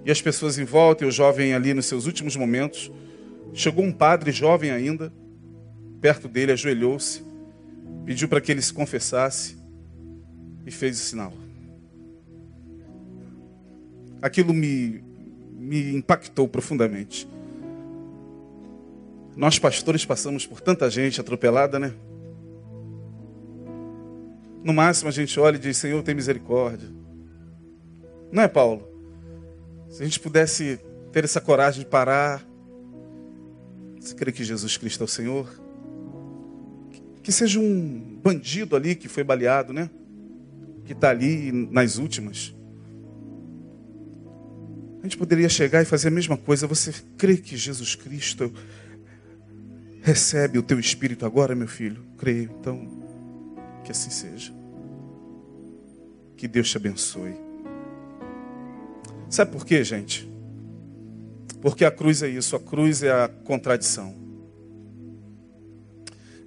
e 0.05 0.11
as 0.11 0.23
pessoas 0.23 0.59
em 0.59 0.64
volta, 0.64 1.05
e 1.05 1.09
o 1.09 1.11
jovem 1.11 1.52
ali 1.55 1.75
nos 1.75 1.87
seus 1.87 2.07
últimos 2.07 2.37
momentos. 2.37 2.90
Chegou 3.52 3.85
um 3.85 3.93
padre 3.93 4.31
jovem 4.31 4.71
ainda, 4.71 5.12
perto 6.00 6.28
dele, 6.28 6.52
ajoelhou-se, 6.52 7.23
pediu 8.05 8.28
para 8.28 8.40
que 8.40 8.52
ele 8.52 8.62
se 8.62 8.73
confessasse 8.73 9.57
e 10.67 10.71
fez 10.71 10.99
o 10.99 11.02
sinal. 11.02 11.33
Aquilo 14.21 14.53
me, 14.53 15.03
me 15.53 15.95
impactou 15.95 16.49
profundamente. 16.49 17.29
Nós 19.37 19.59
pastores 19.59 20.05
passamos 20.05 20.47
por 20.47 20.61
tanta 20.61 20.91
gente 20.91 21.21
atropelada, 21.21 21.79
né? 21.79 21.95
No 24.65 24.73
máximo 24.73 25.09
a 25.09 25.13
gente 25.13 25.39
olha 25.39 25.57
e 25.57 25.61
diz: 25.61 25.77
Senhor, 25.77 26.03
tem 26.03 26.15
misericórdia. 26.15 26.89
Não 28.33 28.43
é, 28.43 28.49
Paulo? 28.49 28.87
Se 29.89 30.03
a 30.03 30.05
gente 30.05 30.19
pudesse 30.19 30.81
ter 31.13 31.25
essa 31.25 31.41
coragem 31.41 31.85
de 31.85 31.87
parar, 31.87 32.45
você 33.99 34.15
crê 34.15 34.33
que 34.33 34.43
Jesus 34.45 34.77
Cristo 34.77 35.03
é 35.03 35.05
o 35.05 35.09
Senhor? 35.09 35.49
Que 37.23 37.31
seja 37.31 37.61
um 37.61 38.19
bandido 38.23 38.75
ali 38.75 38.95
que 38.95 39.09
foi 39.09 39.23
baleado, 39.23 39.73
né? 39.73 39.89
Que 40.85 40.93
está 40.93 41.11
ali 41.11 41.53
nas 41.71 41.97
últimas. 41.97 42.55
A 45.00 45.02
gente 45.02 45.17
poderia 45.17 45.49
chegar 45.49 45.83
e 45.83 45.85
fazer 45.85 46.09
a 46.09 46.11
mesma 46.11 46.37
coisa. 46.37 46.67
Você 46.67 46.93
crê 47.17 47.37
que 47.37 47.57
Jesus 47.57 47.95
Cristo 47.95 48.52
Recebe 50.09 50.59
o 50.59 50.62
teu 50.62 50.81
espírito 50.81 51.26
agora, 51.26 51.55
meu 51.55 51.69
filho. 51.69 52.02
Creio. 52.17 52.50
Então, 52.59 52.88
que 53.85 53.93
assim 53.93 54.09
seja. 54.09 54.52
Que 56.35 56.49
Deus 56.49 56.71
te 56.71 56.78
abençoe. 56.78 57.35
Sabe 59.28 59.52
por 59.52 59.67
quê, 59.67 59.85
gente? 59.85 60.26
Porque 61.61 61.85
a 61.85 61.90
cruz 61.90 62.23
é 62.23 62.28
isso, 62.28 62.57
a 62.57 62.61
cruz 62.61 63.02
é 63.02 63.11
a 63.11 63.28
contradição. 63.28 64.14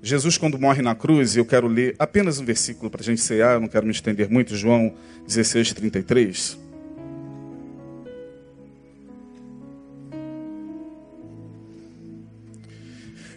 Jesus, 0.01 0.39
quando 0.39 0.57
morre 0.57 0.81
na 0.81 0.95
cruz, 0.95 1.37
eu 1.37 1.45
quero 1.45 1.67
ler 1.67 1.95
apenas 1.99 2.39
um 2.39 2.45
versículo 2.45 2.89
para 2.89 3.01
a 3.01 3.03
gente 3.03 3.21
cear, 3.21 3.53
eu 3.53 3.59
não 3.59 3.67
quero 3.67 3.85
me 3.85 3.91
estender 3.91 4.27
muito, 4.27 4.55
João 4.55 4.95
16, 5.27 5.73
33. 5.73 6.57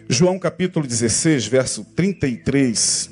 João 0.07 0.37
capítulo 0.37 0.85
16, 0.85 1.47
verso 1.47 1.83
33. 1.95 3.09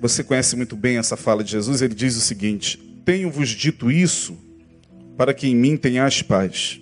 Você 0.00 0.24
conhece 0.24 0.56
muito 0.56 0.74
bem 0.74 0.96
essa 0.96 1.14
fala 1.14 1.44
de 1.44 1.52
Jesus, 1.52 1.82
ele 1.82 1.94
diz 1.94 2.16
o 2.16 2.20
seguinte: 2.20 2.78
Tenho-vos 3.04 3.50
dito 3.50 3.90
isso 3.90 4.38
para 5.16 5.34
que 5.34 5.46
em 5.46 5.54
mim 5.54 5.76
tenhais 5.76 6.22
paz. 6.22 6.80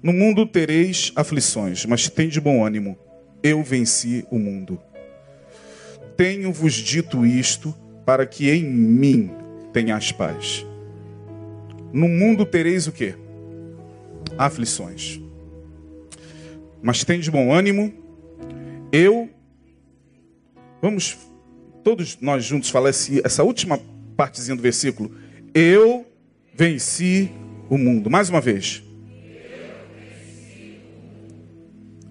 No 0.00 0.12
mundo 0.12 0.46
tereis 0.46 1.10
aflições, 1.16 1.84
mas 1.86 2.08
tem 2.08 2.28
de 2.28 2.40
bom 2.40 2.64
ânimo. 2.64 2.96
Eu 3.42 3.64
venci 3.64 4.24
o 4.30 4.38
mundo. 4.38 4.80
Tenho-vos 6.16 6.74
dito 6.74 7.26
isto 7.26 7.74
para 8.04 8.24
que 8.24 8.48
em 8.48 8.62
mim 8.62 9.32
tenhas 9.72 10.12
paz. 10.12 10.64
No 11.92 12.08
mundo 12.08 12.46
tereis 12.46 12.86
o 12.86 12.92
quê? 12.92 13.16
Aflições. 14.38 15.20
Mas 16.80 17.02
tem 17.02 17.18
de 17.18 17.30
bom 17.30 17.52
ânimo. 17.52 18.05
Eu 18.98 19.28
Vamos 20.80 21.18
todos 21.82 22.18
nós 22.20 22.44
juntos 22.44 22.70
falar 22.70 22.90
esse, 22.90 23.20
essa 23.24 23.42
última 23.42 23.76
partezinha 24.16 24.54
do 24.54 24.62
versículo. 24.62 25.14
Eu 25.52 26.06
venci 26.54 27.30
o 27.68 27.76
mundo. 27.76 28.08
Mais 28.08 28.28
uma 28.28 28.40
vez. 28.40 28.82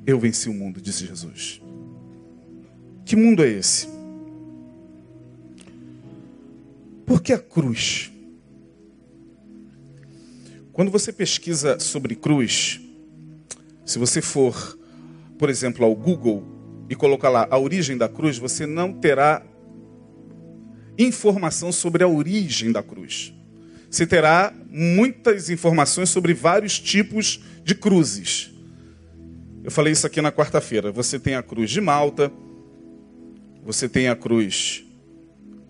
Eu 0.05 0.19
venci 0.19 0.49
o 0.49 0.53
mundo, 0.53 0.81
disse 0.81 1.05
Jesus. 1.05 1.61
Que 3.05 3.15
mundo 3.15 3.43
é 3.43 3.49
esse? 3.49 3.87
Por 7.05 7.21
que 7.21 7.31
a 7.31 7.39
cruz? 7.39 8.11
Quando 10.73 10.91
você 10.91 11.13
pesquisa 11.13 11.79
sobre 11.79 12.15
cruz, 12.15 12.81
se 13.85 13.97
você 13.97 14.21
for, 14.21 14.77
por 15.39 15.49
exemplo, 15.49 15.85
ao 15.85 15.95
Google 15.95 16.54
e 16.89 16.95
colocar 16.95 17.29
lá 17.29 17.47
a 17.49 17.57
origem 17.57 17.97
da 17.97 18.07
cruz, 18.07 18.37
você 18.37 18.65
não 18.65 18.93
terá 18.93 19.41
informação 20.97 21.71
sobre 21.71 22.03
a 22.03 22.07
origem 22.07 22.71
da 22.71 22.83
cruz. 22.83 23.33
Você 23.89 24.05
terá 24.05 24.53
muitas 24.69 25.49
informações 25.49 26.09
sobre 26.09 26.33
vários 26.33 26.79
tipos 26.79 27.41
de 27.63 27.75
cruzes. 27.75 28.51
Eu 29.63 29.71
falei 29.71 29.93
isso 29.93 30.05
aqui 30.05 30.21
na 30.21 30.31
quarta-feira. 30.31 30.91
Você 30.91 31.19
tem 31.19 31.35
a 31.35 31.41
cruz 31.41 31.71
de 31.71 31.81
Malta, 31.81 32.31
você 33.63 33.89
tem 33.89 34.07
a 34.07 34.15
cruz 34.15 34.83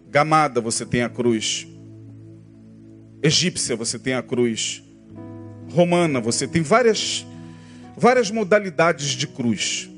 gamada, 0.09 0.59
você 0.59 0.85
tem 0.85 1.01
a 1.01 1.09
cruz 1.09 1.67
egípcia, 3.21 3.75
você 3.75 3.97
tem 3.97 4.13
a 4.13 4.21
cruz 4.21 4.83
romana, 5.71 6.19
você 6.19 6.47
tem 6.47 6.61
várias 6.61 7.25
várias 7.97 8.29
modalidades 8.29 9.09
de 9.09 9.27
cruz. 9.27 9.89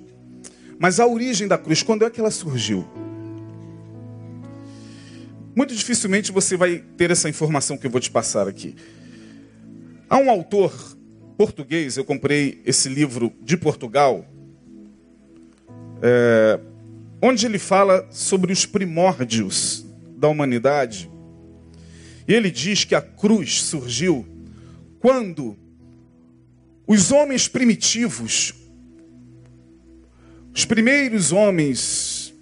Mas 0.80 1.00
a 1.00 1.08
origem 1.08 1.48
da 1.48 1.58
cruz, 1.58 1.82
quando 1.82 2.06
é 2.06 2.10
que 2.10 2.20
ela 2.20 2.32
surgiu? 2.32 2.88
Muito 5.56 5.74
dificilmente 5.74 6.32
você 6.32 6.56
vai 6.56 6.84
ter 6.96 7.10
essa 7.10 7.28
informação 7.28 7.78
que 7.78 7.88
eu 7.88 7.92
vou 7.92 8.00
te 8.00 8.12
passar 8.12 8.48
aqui. 8.48 8.76
Há 10.08 10.18
um 10.18 10.30
autor 10.30 10.96
português, 11.36 11.98
eu 11.98 12.06
comprei 12.06 12.62
esse 12.64 12.88
livro 12.90 13.34
de 13.42 13.58
Portugal, 13.58 14.24
é, 16.02 16.60
onde 17.22 17.46
ele 17.46 17.58
fala 17.58 18.08
sobre 18.12 18.54
os 18.54 18.66
primórdios 18.66 19.84
da 20.16 20.28
humanidade. 20.28 21.10
E 22.28 22.34
ele 22.34 22.52
diz 22.52 22.84
que 22.84 22.94
a 22.94 23.02
cruz 23.02 23.64
surgiu 23.64 24.26
quando 25.00 25.58
os 26.86 27.12
homens 27.12 27.48
primitivos 27.48 28.54
os 30.58 30.66
primeiros 30.66 31.32
homens 31.32 32.34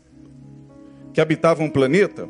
que 1.13 1.19
habitavam 1.19 1.65
o 1.65 1.71
planeta 1.71 2.29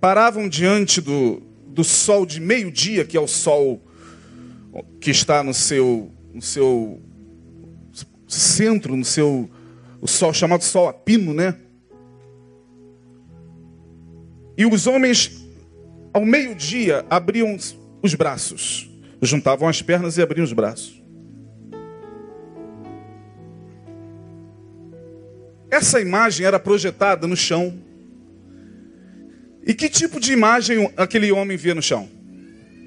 paravam 0.00 0.48
diante 0.48 1.00
do, 1.00 1.40
do 1.68 1.84
sol 1.84 2.26
de 2.26 2.40
meio-dia, 2.40 3.04
que 3.04 3.16
é 3.16 3.20
o 3.20 3.28
sol 3.28 3.80
que 5.00 5.12
está 5.12 5.44
no 5.44 5.54
seu, 5.54 6.10
no 6.34 6.42
seu 6.42 7.00
centro, 8.26 8.96
no 8.96 9.04
seu 9.04 9.48
o 10.00 10.08
sol 10.08 10.34
chamado 10.34 10.64
sol 10.64 10.88
a 10.88 10.92
pino, 10.92 11.32
né? 11.32 11.56
E 14.58 14.66
os 14.66 14.88
homens 14.88 15.46
ao 16.12 16.24
meio-dia 16.26 17.06
abriam 17.08 17.56
os 18.02 18.14
braços, 18.16 18.90
juntavam 19.22 19.68
as 19.68 19.80
pernas 19.80 20.18
e 20.18 20.22
abriam 20.22 20.42
os 20.42 20.52
braços. 20.52 20.99
Essa 25.70 26.00
imagem 26.00 26.44
era 26.44 26.58
projetada 26.58 27.26
no 27.26 27.36
chão. 27.36 27.78
E 29.64 29.72
que 29.72 29.88
tipo 29.88 30.18
de 30.18 30.32
imagem 30.32 30.92
aquele 30.96 31.30
homem 31.30 31.56
via 31.56 31.74
no 31.74 31.82
chão? 31.82 32.08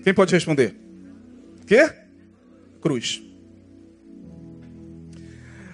Quem 0.03 0.13
pode 0.13 0.33
responder? 0.33 0.75
Quê? 1.65 1.89
Cruz. 2.81 3.21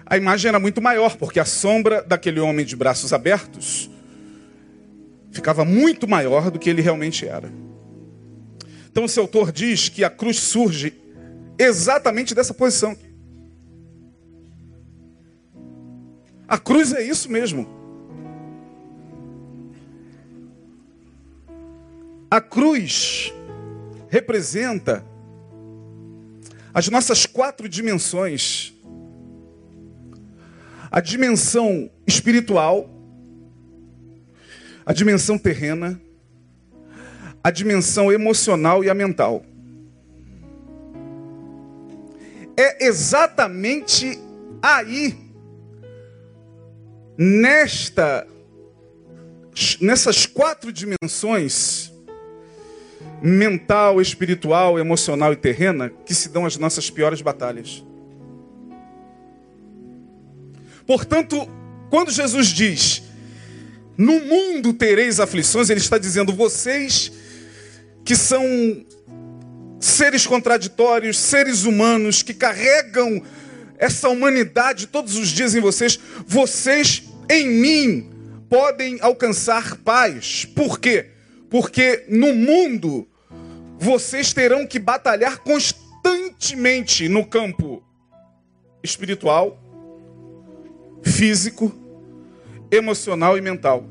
A 0.06 0.18
imagem 0.18 0.50
era 0.50 0.60
muito 0.60 0.82
maior, 0.82 1.18
porque 1.18 1.40
a 1.40 1.46
sombra 1.46 2.02
daquele 2.02 2.40
homem 2.40 2.66
de 2.66 2.76
braços 2.76 3.14
abertos 3.14 3.90
ficava 5.32 5.64
muito 5.64 6.08
maior 6.08 6.50
do 6.50 6.60
que 6.60 6.70
ele 6.70 6.82
realmente 6.82 7.28
era. 7.28 7.52
Então, 8.92 9.06
esse 9.06 9.20
autor 9.20 9.52
diz 9.52 9.88
que 9.88 10.04
a 10.04 10.10
cruz 10.10 10.38
surge 10.38 10.94
exatamente 11.58 12.34
dessa 12.34 12.54
posição. 12.54 12.98
A 16.50 16.58
cruz 16.58 16.92
é 16.94 17.04
isso 17.04 17.30
mesmo. 17.30 17.70
A 22.32 22.42
cruz 22.42 23.32
representa 24.10 25.06
as 26.74 26.88
nossas 26.88 27.28
quatro 27.28 27.70
dimensões: 27.70 28.74
a 30.90 31.00
dimensão 31.00 31.88
espiritual, 32.08 32.90
a 34.84 34.92
dimensão 34.92 35.38
terrena, 35.38 36.02
a 37.44 37.52
dimensão 37.52 38.12
emocional 38.12 38.84
e 38.84 38.90
a 38.90 38.96
mental. 38.96 39.46
É 42.58 42.88
exatamente 42.88 44.20
aí 44.64 45.29
nesta 47.22 48.26
nessas 49.82 50.26
quatro 50.26 50.72
dimensões 50.72 51.92
mental, 53.22 54.00
espiritual, 54.00 54.80
emocional 54.80 55.34
e 55.34 55.36
terrena 55.36 55.92
que 56.06 56.16
se 56.16 56.30
dão 56.30 56.46
as 56.46 56.56
nossas 56.56 56.90
piores 56.90 57.22
batalhas. 57.22 57.84
Portanto, 60.88 61.46
quando 61.90 62.10
Jesus 62.10 62.48
diz: 62.48 63.04
"No 63.98 64.22
mundo 64.22 64.72
tereis 64.72 65.20
aflições", 65.20 65.70
ele 65.70 65.82
está 65.82 65.98
dizendo: 65.98 66.32
"Vocês 66.32 67.12
que 68.06 68.16
são 68.16 68.42
seres 69.78 70.26
contraditórios, 70.26 71.20
seres 71.20 71.66
humanos 71.66 72.24
que 72.24 72.34
carregam 72.34 73.22
essa 73.78 74.08
humanidade 74.08 74.88
todos 74.88 75.18
os 75.18 75.28
dias 75.30 75.54
em 75.54 75.60
vocês, 75.60 76.00
vocês 76.26 77.09
em 77.30 77.48
mim 77.48 78.10
podem 78.50 78.98
alcançar 79.02 79.78
paz. 79.78 80.46
Por 80.46 80.80
quê? 80.80 81.12
Porque 81.50 82.06
no 82.10 82.34
mundo 82.34 83.08
vocês 83.78 84.34
terão 84.34 84.66
que 84.66 84.80
batalhar 84.80 85.40
constantemente 85.40 87.08
no 87.08 87.26
campo 87.26 87.84
espiritual, 88.84 89.62
físico, 91.04 91.74
emocional 92.72 93.38
e 93.38 93.42
mental. 93.42 93.86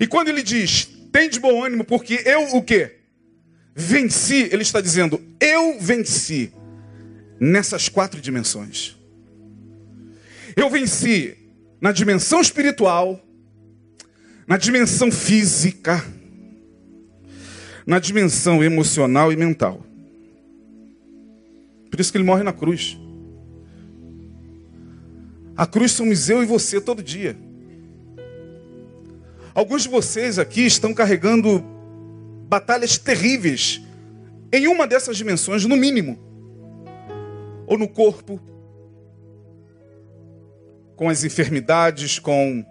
E 0.00 0.06
quando 0.06 0.28
ele 0.28 0.42
diz, 0.42 0.88
tem 1.12 1.30
de 1.30 1.38
bom 1.38 1.64
ânimo, 1.64 1.84
porque 1.84 2.22
eu 2.24 2.56
o 2.56 2.62
quê? 2.62 2.96
Venci, 3.74 4.48
ele 4.52 4.62
está 4.62 4.80
dizendo, 4.80 5.20
eu 5.40 5.78
venci 5.80 6.52
nessas 7.40 7.88
quatro 7.88 8.20
dimensões. 8.20 8.96
Eu 10.56 10.70
venci 10.70 11.43
na 11.84 11.92
dimensão 11.92 12.40
espiritual, 12.40 13.22
na 14.46 14.56
dimensão 14.56 15.12
física, 15.12 16.02
na 17.86 17.98
dimensão 17.98 18.64
emocional 18.64 19.30
e 19.30 19.36
mental. 19.36 19.84
Por 21.90 22.00
isso 22.00 22.10
que 22.10 22.16
ele 22.16 22.24
morre 22.24 22.42
na 22.42 22.54
cruz. 22.54 22.98
A 25.54 25.66
cruz 25.66 25.92
somos 25.92 26.30
eu 26.30 26.42
e 26.42 26.46
você 26.46 26.80
todo 26.80 27.02
dia. 27.02 27.36
Alguns 29.52 29.82
de 29.82 29.90
vocês 29.90 30.38
aqui 30.38 30.62
estão 30.62 30.94
carregando 30.94 31.62
batalhas 32.48 32.96
terríveis 32.96 33.82
em 34.50 34.68
uma 34.68 34.86
dessas 34.86 35.18
dimensões, 35.18 35.66
no 35.66 35.76
mínimo. 35.76 36.18
Ou 37.66 37.76
no 37.76 37.86
corpo, 37.86 38.40
com 40.96 41.08
as 41.08 41.24
enfermidades, 41.24 42.18
com 42.18 42.64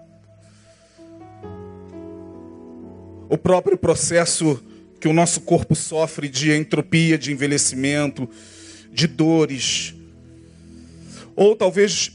o 3.30 3.38
próprio 3.38 3.78
processo 3.78 4.64
que 5.00 5.08
o 5.08 5.14
nosso 5.14 5.42
corpo 5.42 5.76
sofre 5.76 6.30
de 6.30 6.52
entropia, 6.54 7.18
de 7.18 7.32
envelhecimento, 7.32 8.30
de 8.92 9.08
dores. 9.08 9.94
Ou 11.36 11.56
talvez 11.56 12.12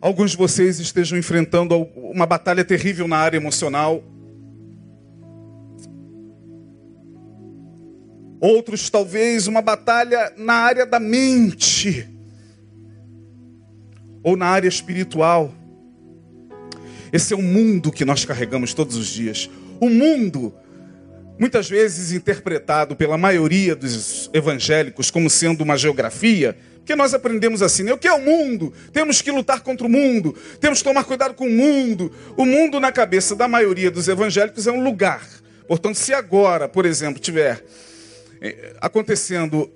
alguns 0.00 0.32
de 0.32 0.36
vocês 0.36 0.80
estejam 0.80 1.18
enfrentando 1.18 1.82
uma 1.96 2.26
batalha 2.26 2.64
terrível 2.64 3.06
na 3.06 3.18
área 3.18 3.36
emocional. 3.36 4.02
Outros, 8.40 8.90
talvez, 8.90 9.46
uma 9.46 9.62
batalha 9.62 10.32
na 10.36 10.54
área 10.54 10.84
da 10.84 10.98
mente 10.98 12.15
ou 14.26 14.36
na 14.36 14.46
área 14.46 14.66
espiritual. 14.66 15.54
Esse 17.12 17.32
é 17.32 17.36
o 17.36 17.40
mundo 17.40 17.92
que 17.92 18.04
nós 18.04 18.24
carregamos 18.24 18.74
todos 18.74 18.96
os 18.96 19.06
dias. 19.06 19.48
O 19.78 19.88
mundo, 19.88 20.52
muitas 21.38 21.70
vezes 21.70 22.10
interpretado 22.10 22.96
pela 22.96 23.16
maioria 23.16 23.76
dos 23.76 24.28
evangélicos 24.34 25.12
como 25.12 25.30
sendo 25.30 25.62
uma 25.62 25.78
geografia, 25.78 26.58
porque 26.78 26.96
nós 26.96 27.14
aprendemos 27.14 27.62
assim, 27.62 27.84
né? 27.84 27.92
o 27.92 27.98
que 27.98 28.08
é 28.08 28.12
o 28.12 28.20
mundo? 28.20 28.72
Temos 28.92 29.22
que 29.22 29.30
lutar 29.30 29.60
contra 29.60 29.86
o 29.86 29.90
mundo, 29.90 30.34
temos 30.60 30.78
que 30.78 30.84
tomar 30.84 31.04
cuidado 31.04 31.34
com 31.34 31.46
o 31.46 31.50
mundo. 31.50 32.10
O 32.36 32.44
mundo, 32.44 32.80
na 32.80 32.90
cabeça 32.90 33.36
da 33.36 33.46
maioria 33.46 33.92
dos 33.92 34.08
evangélicos, 34.08 34.66
é 34.66 34.72
um 34.72 34.82
lugar. 34.82 35.24
Portanto, 35.68 35.94
se 35.94 36.12
agora, 36.12 36.68
por 36.68 36.84
exemplo, 36.84 37.20
tiver 37.20 37.64
eh, 38.42 38.74
acontecendo 38.80 39.70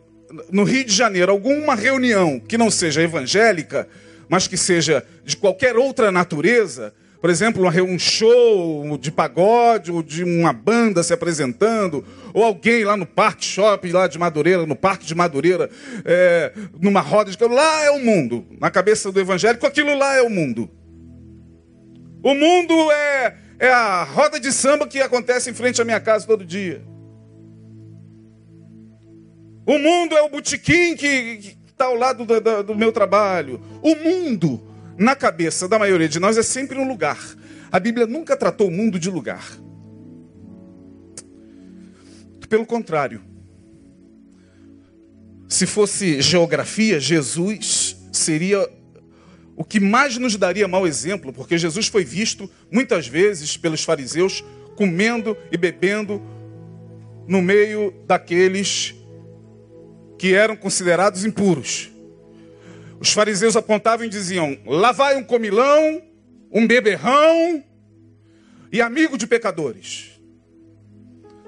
no 0.51 0.65
Rio 0.65 0.85
de 0.85 0.93
Janeiro 0.93 1.31
alguma 1.31 1.77
reunião 1.77 2.41
que 2.41 2.59
não 2.59 2.69
seja 2.69 3.01
evangélica, 3.01 3.89
mas 4.31 4.47
que 4.47 4.57
seja 4.57 5.05
de 5.25 5.37
qualquer 5.37 5.77
outra 5.77 6.13
natureza, 6.13 6.95
por 7.21 7.29
exemplo, 7.29 7.67
um 7.67 7.99
show 7.99 8.97
de 8.97 9.11
pagode, 9.11 9.91
ou 9.91 10.05
de 10.05 10.23
uma 10.23 10.53
banda 10.53 11.03
se 11.03 11.13
apresentando, 11.13 12.07
ou 12.33 12.45
alguém 12.45 12.85
lá 12.85 12.97
no 12.97 13.05
Parque 13.05 13.45
Shopping, 13.45 13.91
lá 13.91 14.07
de 14.07 14.21
Madureira, 14.21 14.65
no 14.65 14.77
Parque 14.77 15.05
de 15.05 15.17
Madureira, 15.17 15.69
é, 16.05 16.53
numa 16.81 17.01
roda 17.01 17.33
de. 17.33 17.45
Lá 17.45 17.85
é 17.85 17.91
o 17.91 17.99
mundo. 17.99 18.47
Na 18.61 18.71
cabeça 18.71 19.11
do 19.11 19.19
evangélico, 19.19 19.67
aquilo 19.67 19.99
lá 19.99 20.15
é 20.15 20.23
o 20.23 20.31
mundo. 20.31 20.71
O 22.23 22.33
mundo 22.33 22.73
é, 22.93 23.37
é 23.59 23.69
a 23.69 24.05
roda 24.05 24.39
de 24.39 24.53
samba 24.53 24.87
que 24.87 25.01
acontece 25.01 25.51
em 25.51 25.55
frente 25.55 25.83
à 25.83 25.85
minha 25.85 25.99
casa 25.99 26.25
todo 26.25 26.45
dia. 26.45 26.83
O 29.67 29.77
mundo 29.77 30.17
é 30.17 30.23
o 30.23 30.29
botequim 30.29 30.95
que, 30.97 31.57
está 31.81 31.87
ao 31.87 31.95
lado 31.95 32.27
do, 32.27 32.41
do, 32.41 32.63
do 32.63 32.75
meu 32.75 32.93
trabalho. 32.93 33.59
O 33.81 33.95
mundo, 33.95 34.61
na 34.99 35.17
cabeça 35.17 35.67
da 35.67 35.79
maioria 35.79 36.09
de 36.09 36.21
nós, 36.21 36.37
é 36.37 36.43
sempre 36.43 36.79
um 36.79 36.87
lugar. 36.87 37.19
A 37.73 37.81
Bíblia 37.81 38.07
nunca 38.07 38.37
tratou 38.37 38.69
o 38.69 38.71
mundo 38.71 38.99
de 38.99 39.09
lugar. 39.09 39.43
Pelo 42.51 42.67
contrário, 42.67 43.23
se 45.49 45.67
fosse 45.67 46.21
geografia, 46.21 47.01
Jesus 47.01 47.97
seria 48.13 48.69
o 49.57 49.65
que 49.65 49.81
mais 49.81 50.19
nos 50.19 50.37
daria 50.37 50.69
mau 50.69 50.87
exemplo, 50.87 51.33
porque 51.33 51.57
Jesus 51.57 51.87
foi 51.87 52.05
visto 52.05 52.51
muitas 52.71 53.07
vezes 53.07 53.57
pelos 53.57 53.85
fariseus 53.85 54.45
comendo 54.77 55.37
e 55.51 55.57
bebendo 55.57 56.21
no 57.27 57.41
meio 57.41 57.95
daqueles 58.07 59.00
que 60.21 60.35
eram 60.35 60.55
considerados 60.55 61.25
impuros. 61.25 61.91
Os 63.01 63.11
fariseus 63.11 63.57
apontavam 63.57 64.05
e 64.05 64.09
diziam: 64.11 64.59
lá 64.67 64.93
vai 64.93 65.17
um 65.17 65.25
comilão, 65.25 66.03
um 66.53 66.67
beberrão 66.67 67.65
e 68.71 68.83
amigo 68.83 69.17
de 69.17 69.27
pecadores. 69.27 70.21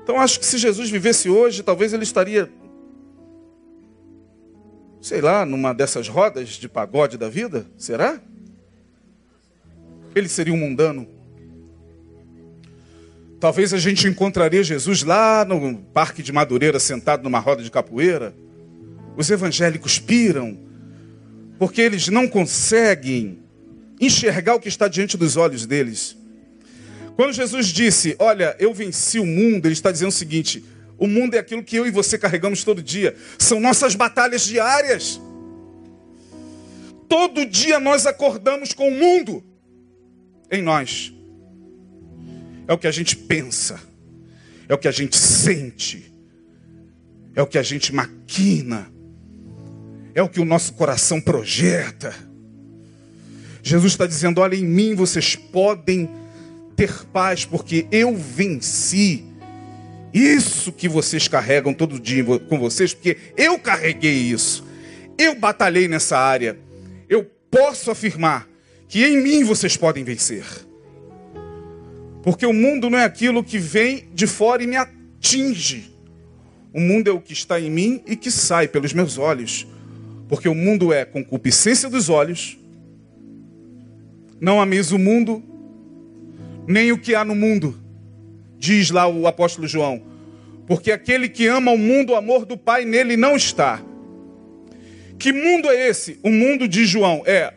Então 0.03 0.19
acho 0.19 0.41
que 0.41 0.47
se 0.47 0.57
Jesus 0.57 0.89
vivesse 0.89 1.29
hoje, 1.29 1.63
talvez 1.63 1.93
ele 1.93 2.03
estaria, 2.03 2.51
sei 5.03 5.21
lá, 5.21 5.45
numa 5.45 5.75
dessas 5.75 6.09
rodas 6.09 6.49
de 6.49 6.67
pagode 6.67 7.19
da 7.19 7.29
vida? 7.29 7.67
Será? 7.77 8.19
Ele 10.15 10.31
seria 10.31 10.55
um 10.55 10.57
mundano. 10.57 11.07
Talvez 13.39 13.75
a 13.75 13.79
gente 13.79 14.09
encontraria 14.09 14.65
Jesus 14.65 15.03
lá 15.03 15.45
no 15.45 15.77
Parque 15.93 16.23
de 16.23 16.33
Madureira, 16.33 16.81
sentado 16.81 17.23
numa 17.23 17.39
roda 17.39 17.63
de 17.63 17.71
capoeira 17.71 18.35
os 19.17 19.31
evangélicos 19.31 19.99
piram 19.99 20.59
porque 21.59 21.81
eles 21.81 22.09
não 22.09 22.27
conseguem 22.27 23.39
enxergar 24.01 24.57
o 24.57 24.61
que 24.61 24.69
está 24.69 24.89
diante 24.89 25.17
dos 25.17 25.37
olhos 25.37 25.65
deles. 25.65 26.17
Quando 27.15 27.33
Jesus 27.33 27.69
disse, 27.69 28.17
Olha, 28.19 28.57
eu 28.59 28.75
venci 28.75 29.19
o 29.19 29.27
mundo, 29.27 29.67
ele 29.67 29.75
está 29.75 29.93
dizendo 29.93 30.09
o 30.09 30.13
seguinte: 30.13 30.65
o 30.99 31.07
mundo 31.07 31.35
é 31.35 31.39
aquilo 31.39 31.63
que 31.63 31.77
eu 31.77 31.87
e 31.87 31.91
você 31.91 32.19
carregamos 32.19 32.65
todo 32.65 32.83
dia, 32.83 33.15
são 33.39 33.61
nossas 33.61 33.95
batalhas 33.95 34.45
diárias. 34.45 35.21
Todo 37.09 37.45
dia 37.45 37.79
nós 37.79 38.07
acordamos 38.07 38.73
com 38.73 38.89
o 38.89 38.99
mundo 38.99 39.45
em 40.51 40.63
nós. 40.63 41.13
É 42.67 42.73
o 42.73 42.79
que 42.79 42.87
a 42.87 42.93
gente 42.93 43.15
pensa, 43.15 43.79
é 44.69 44.75
o 44.75 44.79
que 44.79 44.89
a 44.89 44.93
gente 44.93 45.17
sente, 45.17 46.13
é 47.35 47.43
o 47.43 47.47
que 47.47 47.59
a 47.59 47.63
gente 47.63 47.95
maquina 47.95 48.91
é 50.15 50.23
o 50.23 50.29
que 50.29 50.41
o 50.41 50.45
nosso 50.45 50.75
coração 50.75 51.21
projeta. 51.21 52.15
Jesus 53.63 53.93
está 53.93 54.07
dizendo: 54.07 54.41
olha, 54.41 54.57
em 54.57 54.65
mim 54.65 54.95
vocês 54.95 55.37
podem 55.37 56.09
ter 56.77 57.05
paz, 57.13 57.45
porque 57.45 57.87
eu 57.91 58.17
venci. 58.17 59.25
Isso 60.13 60.73
que 60.73 60.89
vocês 60.89 61.27
carregam 61.27 61.73
todo 61.73 61.99
dia 61.99 62.23
com 62.49 62.59
vocês, 62.59 62.93
porque 62.93 63.17
eu 63.37 63.59
carreguei 63.59 64.15
isso. 64.15 64.65
Eu 65.17 65.35
batalhei 65.35 65.89
nessa 65.89 66.19
área. 66.19 66.59
Eu 67.09 67.25
posso 67.51 67.91
afirmar 67.91 68.47
que 68.89 69.05
em 69.05 69.23
mim 69.23 69.43
vocês 69.43 69.77
podem 69.77 70.05
vencer. 70.05 70.45
Porque 72.23 72.45
o 72.45 72.53
mundo 72.53 72.91
não 72.91 72.99
é 72.99 73.05
aquilo 73.05 73.43
que 73.43 73.59
vem 73.59 74.09
de 74.13 74.27
fora 74.27 74.63
e 74.63 74.67
me 74.67 74.77
atinge. 74.77 75.93
O 76.73 76.81
mundo 76.81 77.09
é 77.09 77.13
o 77.13 77.21
que 77.21 77.33
está 77.33 77.59
em 77.59 77.71
mim 77.71 78.03
e 78.07 78.15
que 78.15 78.31
sai 78.31 78.69
pelos 78.69 78.93
meus 78.93 79.19
olhos. 79.19 79.67
Porque 80.33 80.49
o 80.49 80.55
mundo 80.55 80.95
é 80.95 81.05
concupiscência 81.05 81.91
dos 81.91 82.09
olhos, 82.09 82.57
não 84.41 84.63
ameis 84.63 84.91
o 84.91 84.99
mundo, 84.99 85.43
nem 86.67 86.91
o 86.91 86.97
que 86.97 87.15
há 87.15 87.23
no 87.23 87.35
mundo, 87.35 87.79
diz 88.57 88.91
lá 88.91 89.07
o 89.07 89.27
apóstolo 89.27 89.69
João. 89.69 90.03
Porque 90.67 90.91
aquele 90.91 91.29
que 91.29 91.47
ama 91.47 91.71
o 91.71 91.77
mundo, 91.77 92.15
o 92.15 92.17
amor 92.17 92.47
do 92.47 92.57
Pai 92.57 92.87
nele 92.87 93.15
não 93.15 93.37
está. 93.37 93.83
Que 95.19 95.35
mundo 95.35 95.69
é 95.69 95.91
esse? 95.91 96.19
O 96.23 96.31
mundo 96.31 96.67
de 96.67 96.87
João 96.87 97.23
é 97.27 97.53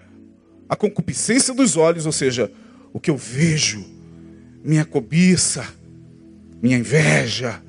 a 0.67 0.75
concupiscência 0.75 1.53
dos 1.53 1.77
olhos, 1.77 2.05
ou 2.05 2.11
seja, 2.11 2.51
o 2.91 2.99
que 2.99 3.09
eu 3.09 3.15
vejo, 3.15 3.85
minha 4.61 4.83
cobiça, 4.83 5.65
minha 6.61 6.77
inveja, 6.77 7.63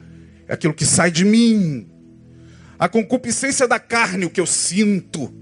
é 0.48 0.54
aquilo 0.54 0.74
que 0.74 0.84
sai 0.84 1.12
de 1.12 1.24
mim. 1.24 1.86
A 2.78 2.88
concupiscência 2.88 3.66
da 3.66 3.78
carne, 3.78 4.26
o 4.26 4.30
que 4.30 4.40
eu 4.40 4.46
sinto, 4.46 5.32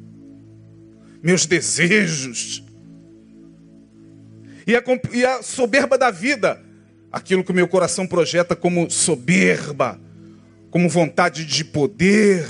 meus 1.22 1.46
desejos. 1.46 2.62
E 4.66 4.76
a, 4.76 4.82
e 5.12 5.24
a 5.24 5.42
soberba 5.42 5.98
da 5.98 6.10
vida, 6.10 6.62
aquilo 7.10 7.44
que 7.44 7.50
o 7.50 7.54
meu 7.54 7.68
coração 7.68 8.06
projeta 8.06 8.54
como 8.54 8.90
soberba, 8.90 10.00
como 10.70 10.88
vontade 10.88 11.44
de 11.44 11.64
poder, 11.64 12.46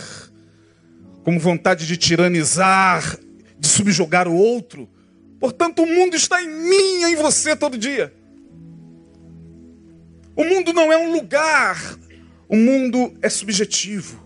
como 1.23 1.38
vontade 1.38 1.87
de 1.87 1.97
tiranizar, 1.97 3.18
de 3.59 3.68
subjugar 3.68 4.27
o 4.27 4.35
outro. 4.35 4.88
Portanto, 5.38 5.83
o 5.83 5.87
mundo 5.87 6.16
está 6.16 6.42
em 6.42 6.49
mim 6.49 7.03
em 7.05 7.16
você 7.16 7.55
todo 7.55 7.79
dia. 7.79 8.14
O 10.37 10.44
mundo 10.44 10.73
não 10.73 10.92
é 10.92 10.97
um 10.97 11.12
lugar, 11.12 11.99
o 12.49 12.57
mundo 12.57 13.16
é 13.23 13.29
subjetivo. 13.29 14.23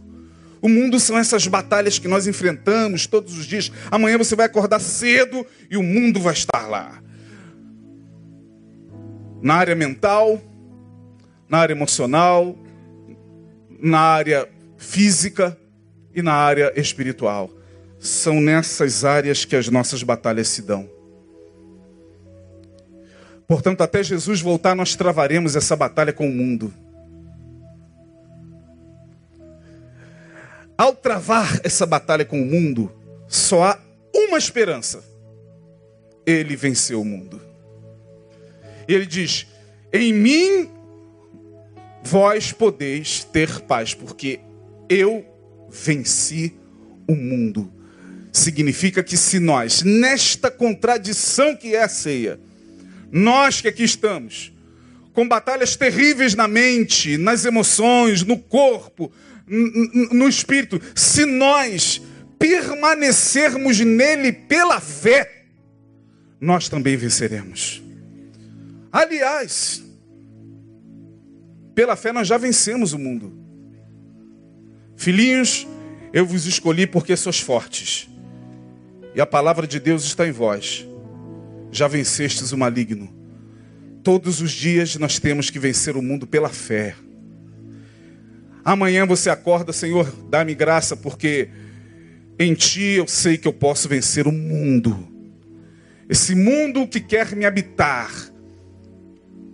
O 0.60 0.68
mundo 0.68 0.98
são 0.98 1.16
essas 1.16 1.46
batalhas 1.46 1.98
que 1.98 2.08
nós 2.08 2.26
enfrentamos 2.26 3.06
todos 3.06 3.38
os 3.38 3.46
dias. 3.46 3.70
Amanhã 3.90 4.18
você 4.18 4.34
vai 4.34 4.46
acordar 4.46 4.80
cedo 4.80 5.46
e 5.70 5.76
o 5.76 5.82
mundo 5.82 6.20
vai 6.20 6.32
estar 6.32 6.66
lá. 6.68 7.02
Na 9.40 9.54
área 9.54 9.74
mental, 9.74 10.42
na 11.48 11.58
área 11.58 11.72
emocional, 11.72 12.58
na 13.80 14.00
área 14.00 14.48
física 14.76 15.56
e 16.14 16.22
na 16.22 16.34
área 16.34 16.72
espiritual. 16.78 17.50
São 18.00 18.40
nessas 18.40 19.04
áreas 19.04 19.44
que 19.44 19.56
as 19.56 19.68
nossas 19.68 20.02
batalhas 20.02 20.48
se 20.48 20.62
dão. 20.62 20.88
Portanto, 23.46 23.80
até 23.80 24.02
Jesus 24.02 24.40
voltar, 24.40 24.74
nós 24.74 24.94
travaremos 24.94 25.56
essa 25.56 25.74
batalha 25.74 26.12
com 26.12 26.28
o 26.28 26.32
mundo. 26.32 26.72
Ao 30.78 30.94
travar 30.94 31.60
essa 31.64 31.84
batalha 31.84 32.24
com 32.24 32.40
o 32.40 32.46
mundo, 32.46 32.92
só 33.26 33.64
há 33.64 33.80
uma 34.14 34.38
esperança. 34.38 35.02
Ele 36.24 36.54
venceu 36.54 37.00
o 37.00 37.04
mundo. 37.04 37.42
Ele 38.86 39.04
diz: 39.04 39.48
Em 39.92 40.12
mim 40.12 40.70
vós 42.04 42.52
podeis 42.52 43.24
ter 43.24 43.60
paz, 43.62 43.92
porque 43.92 44.38
eu 44.88 45.26
venci 45.68 46.54
o 47.08 47.14
mundo. 47.16 47.72
Significa 48.32 49.02
que 49.02 49.16
se 49.16 49.40
nós, 49.40 49.82
nesta 49.82 50.48
contradição 50.48 51.56
que 51.56 51.74
é 51.74 51.82
a 51.82 51.88
ceia, 51.88 52.38
nós 53.10 53.60
que 53.60 53.66
aqui 53.66 53.82
estamos, 53.82 54.52
com 55.12 55.26
batalhas 55.26 55.74
terríveis 55.74 56.36
na 56.36 56.46
mente, 56.46 57.18
nas 57.18 57.44
emoções, 57.44 58.22
no 58.22 58.38
corpo, 58.38 59.10
no 59.48 60.28
espírito, 60.28 60.80
se 60.94 61.24
nós 61.24 62.00
permanecermos 62.38 63.80
nele 63.80 64.32
pela 64.32 64.80
fé, 64.80 65.44
nós 66.40 66.68
também 66.68 66.96
venceremos. 66.96 67.82
Aliás, 68.92 69.82
pela 71.74 71.96
fé 71.96 72.12
nós 72.12 72.28
já 72.28 72.36
vencemos 72.36 72.92
o 72.92 72.98
mundo. 72.98 73.32
Filhinhos, 74.96 75.66
eu 76.12 76.26
vos 76.26 76.46
escolhi 76.46 76.86
porque 76.86 77.16
sois 77.16 77.40
fortes. 77.40 78.08
E 79.14 79.20
a 79.20 79.26
palavra 79.26 79.66
de 79.66 79.78
Deus 79.78 80.04
está 80.04 80.26
em 80.26 80.32
vós. 80.32 80.86
Já 81.70 81.86
vencestes 81.86 82.52
o 82.52 82.58
maligno. 82.58 83.12
Todos 84.02 84.40
os 84.40 84.52
dias 84.52 84.96
nós 84.96 85.18
temos 85.18 85.50
que 85.50 85.58
vencer 85.58 85.96
o 85.96 86.02
mundo 86.02 86.26
pela 86.26 86.48
fé. 86.48 86.96
Amanhã 88.64 89.06
você 89.06 89.30
acorda, 89.30 89.72
Senhor, 89.72 90.12
dá-me 90.28 90.54
graça, 90.54 90.96
porque 90.96 91.48
em 92.38 92.54
Ti 92.54 92.94
eu 92.96 93.06
sei 93.06 93.38
que 93.38 93.48
eu 93.48 93.52
posso 93.52 93.88
vencer 93.88 94.26
o 94.26 94.32
mundo. 94.32 95.08
Esse 96.08 96.34
mundo 96.34 96.86
que 96.86 97.00
quer 97.00 97.34
me 97.34 97.44
habitar, 97.44 98.10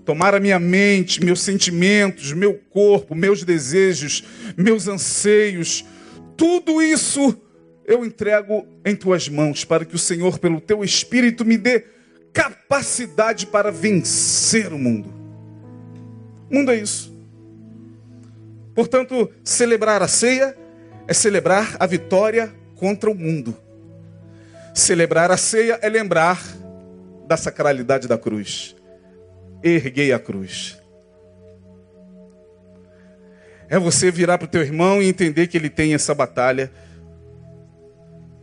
tomar 0.05 0.35
a 0.35 0.41
minha 0.41 0.59
mente, 0.59 1.25
meus 1.25 1.41
sentimentos, 1.41 2.33
meu 2.33 2.55
corpo, 2.71 3.15
meus 3.15 3.43
desejos, 3.43 4.25
meus 4.57 4.87
anseios, 4.87 5.85
tudo 6.37 6.83
isso 6.83 7.37
eu 7.87 8.05
entrego 8.05 8.67
em 8.85 8.97
tuas 8.97 9.29
mãos, 9.29 9.65
para 9.65 9.85
que 9.85 9.95
o 9.95 9.99
Senhor, 9.99 10.39
pelo 10.39 10.61
teu 10.61 10.83
Espírito, 10.83 11.45
me 11.45 11.57
dê 11.57 11.85
capacidade 12.33 13.47
para 13.47 13.71
vencer 13.71 14.73
o 14.73 14.79
mundo. 14.79 15.13
O 16.51 16.55
mundo 16.55 16.71
é 16.71 16.77
isso. 16.77 17.14
Portanto, 18.75 19.31
celebrar 19.45 20.03
a 20.03 20.09
ceia 20.09 20.57
é 21.07 21.15
celebrar 21.15 21.77
a 21.79 21.87
vitória 21.87 22.53
contra 22.77 23.11
o 23.11 23.15
mundo. 23.15 23.57
Celebrar 24.75 25.31
a 25.31 25.37
ceia 25.37 25.79
é 25.81 25.89
lembrar 25.89 26.43
da 27.27 27.37
sacralidade 27.37 28.09
da 28.09 28.19
cruz. 28.19 28.75
Erguei 29.63 30.13
a 30.13 30.19
cruz. 30.19 30.79
É 33.69 33.79
você 33.79 34.11
virar 34.11 34.39
para 34.39 34.47
o 34.47 34.51
teu 34.51 34.61
irmão 34.61 35.03
e 35.03 35.09
entender 35.09 35.47
que 35.47 35.57
ele 35.57 35.71
tem 35.71 35.95
essa 35.95 36.15
batalha. 36.15 36.71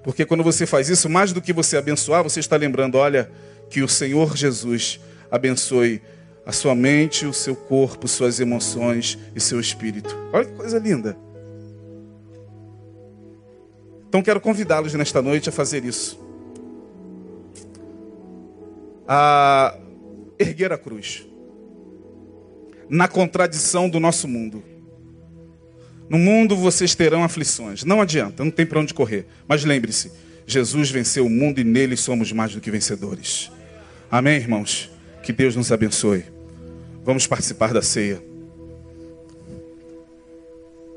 Porque 0.04 0.26
quando 0.26 0.44
você 0.44 0.66
faz 0.66 0.90
isso, 0.90 1.10
mais 1.10 1.32
do 1.32 1.42
que 1.42 1.54
você 1.54 1.78
abençoar, 1.78 2.24
você 2.24 2.40
está 2.40 2.56
lembrando, 2.56 2.98
olha, 2.98 3.30
que 3.70 3.84
o 3.84 3.88
Senhor 3.88 4.36
Jesus 4.36 5.00
abençoe 5.30 6.02
a 6.46 6.52
sua 6.52 6.74
mente, 6.74 7.26
o 7.26 7.34
seu 7.34 7.56
corpo, 7.56 8.08
suas 8.08 8.40
emoções 8.40 9.18
e 9.36 9.40
seu 9.40 9.60
espírito. 9.60 10.16
Olha 10.34 10.46
que 10.46 10.54
coisa 10.54 10.80
linda. 10.80 11.18
Então 14.08 14.22
quero 14.22 14.42
convidá-los 14.42 14.94
nesta 14.94 15.22
noite 15.22 15.50
a 15.50 15.52
fazer 15.52 15.86
isso. 15.86 16.20
A 19.08 19.78
erguer 20.38 20.74
a 20.74 20.78
cruz. 20.78 21.26
Na 22.90 23.08
contradição 23.08 23.90
do 23.90 24.00
nosso 24.00 24.28
mundo. 24.28 24.64
No 26.10 26.18
mundo 26.18 26.58
vocês 26.58 26.94
terão 26.94 27.24
aflições. 27.24 27.86
Não 27.86 28.02
adianta, 28.02 28.44
não 28.44 28.52
tem 28.52 28.66
para 28.66 28.80
onde 28.82 28.94
correr. 28.94 29.26
Mas 29.48 29.64
lembre-se, 29.64 30.12
Jesus 30.46 30.90
venceu 30.92 31.26
o 31.26 31.30
mundo 31.30 31.62
e 31.62 31.64
nele 31.64 31.96
somos 31.96 32.34
mais 32.34 32.54
do 32.54 32.60
que 32.60 32.70
vencedores. 32.70 33.50
Amém, 34.12 34.36
irmãos? 34.36 34.92
Que 35.24 35.32
Deus 35.32 35.56
nos 35.56 35.72
abençoe. 35.72 36.26
Vamos 37.04 37.28
participar 37.28 37.74
da 37.74 37.82
ceia. 37.82 38.31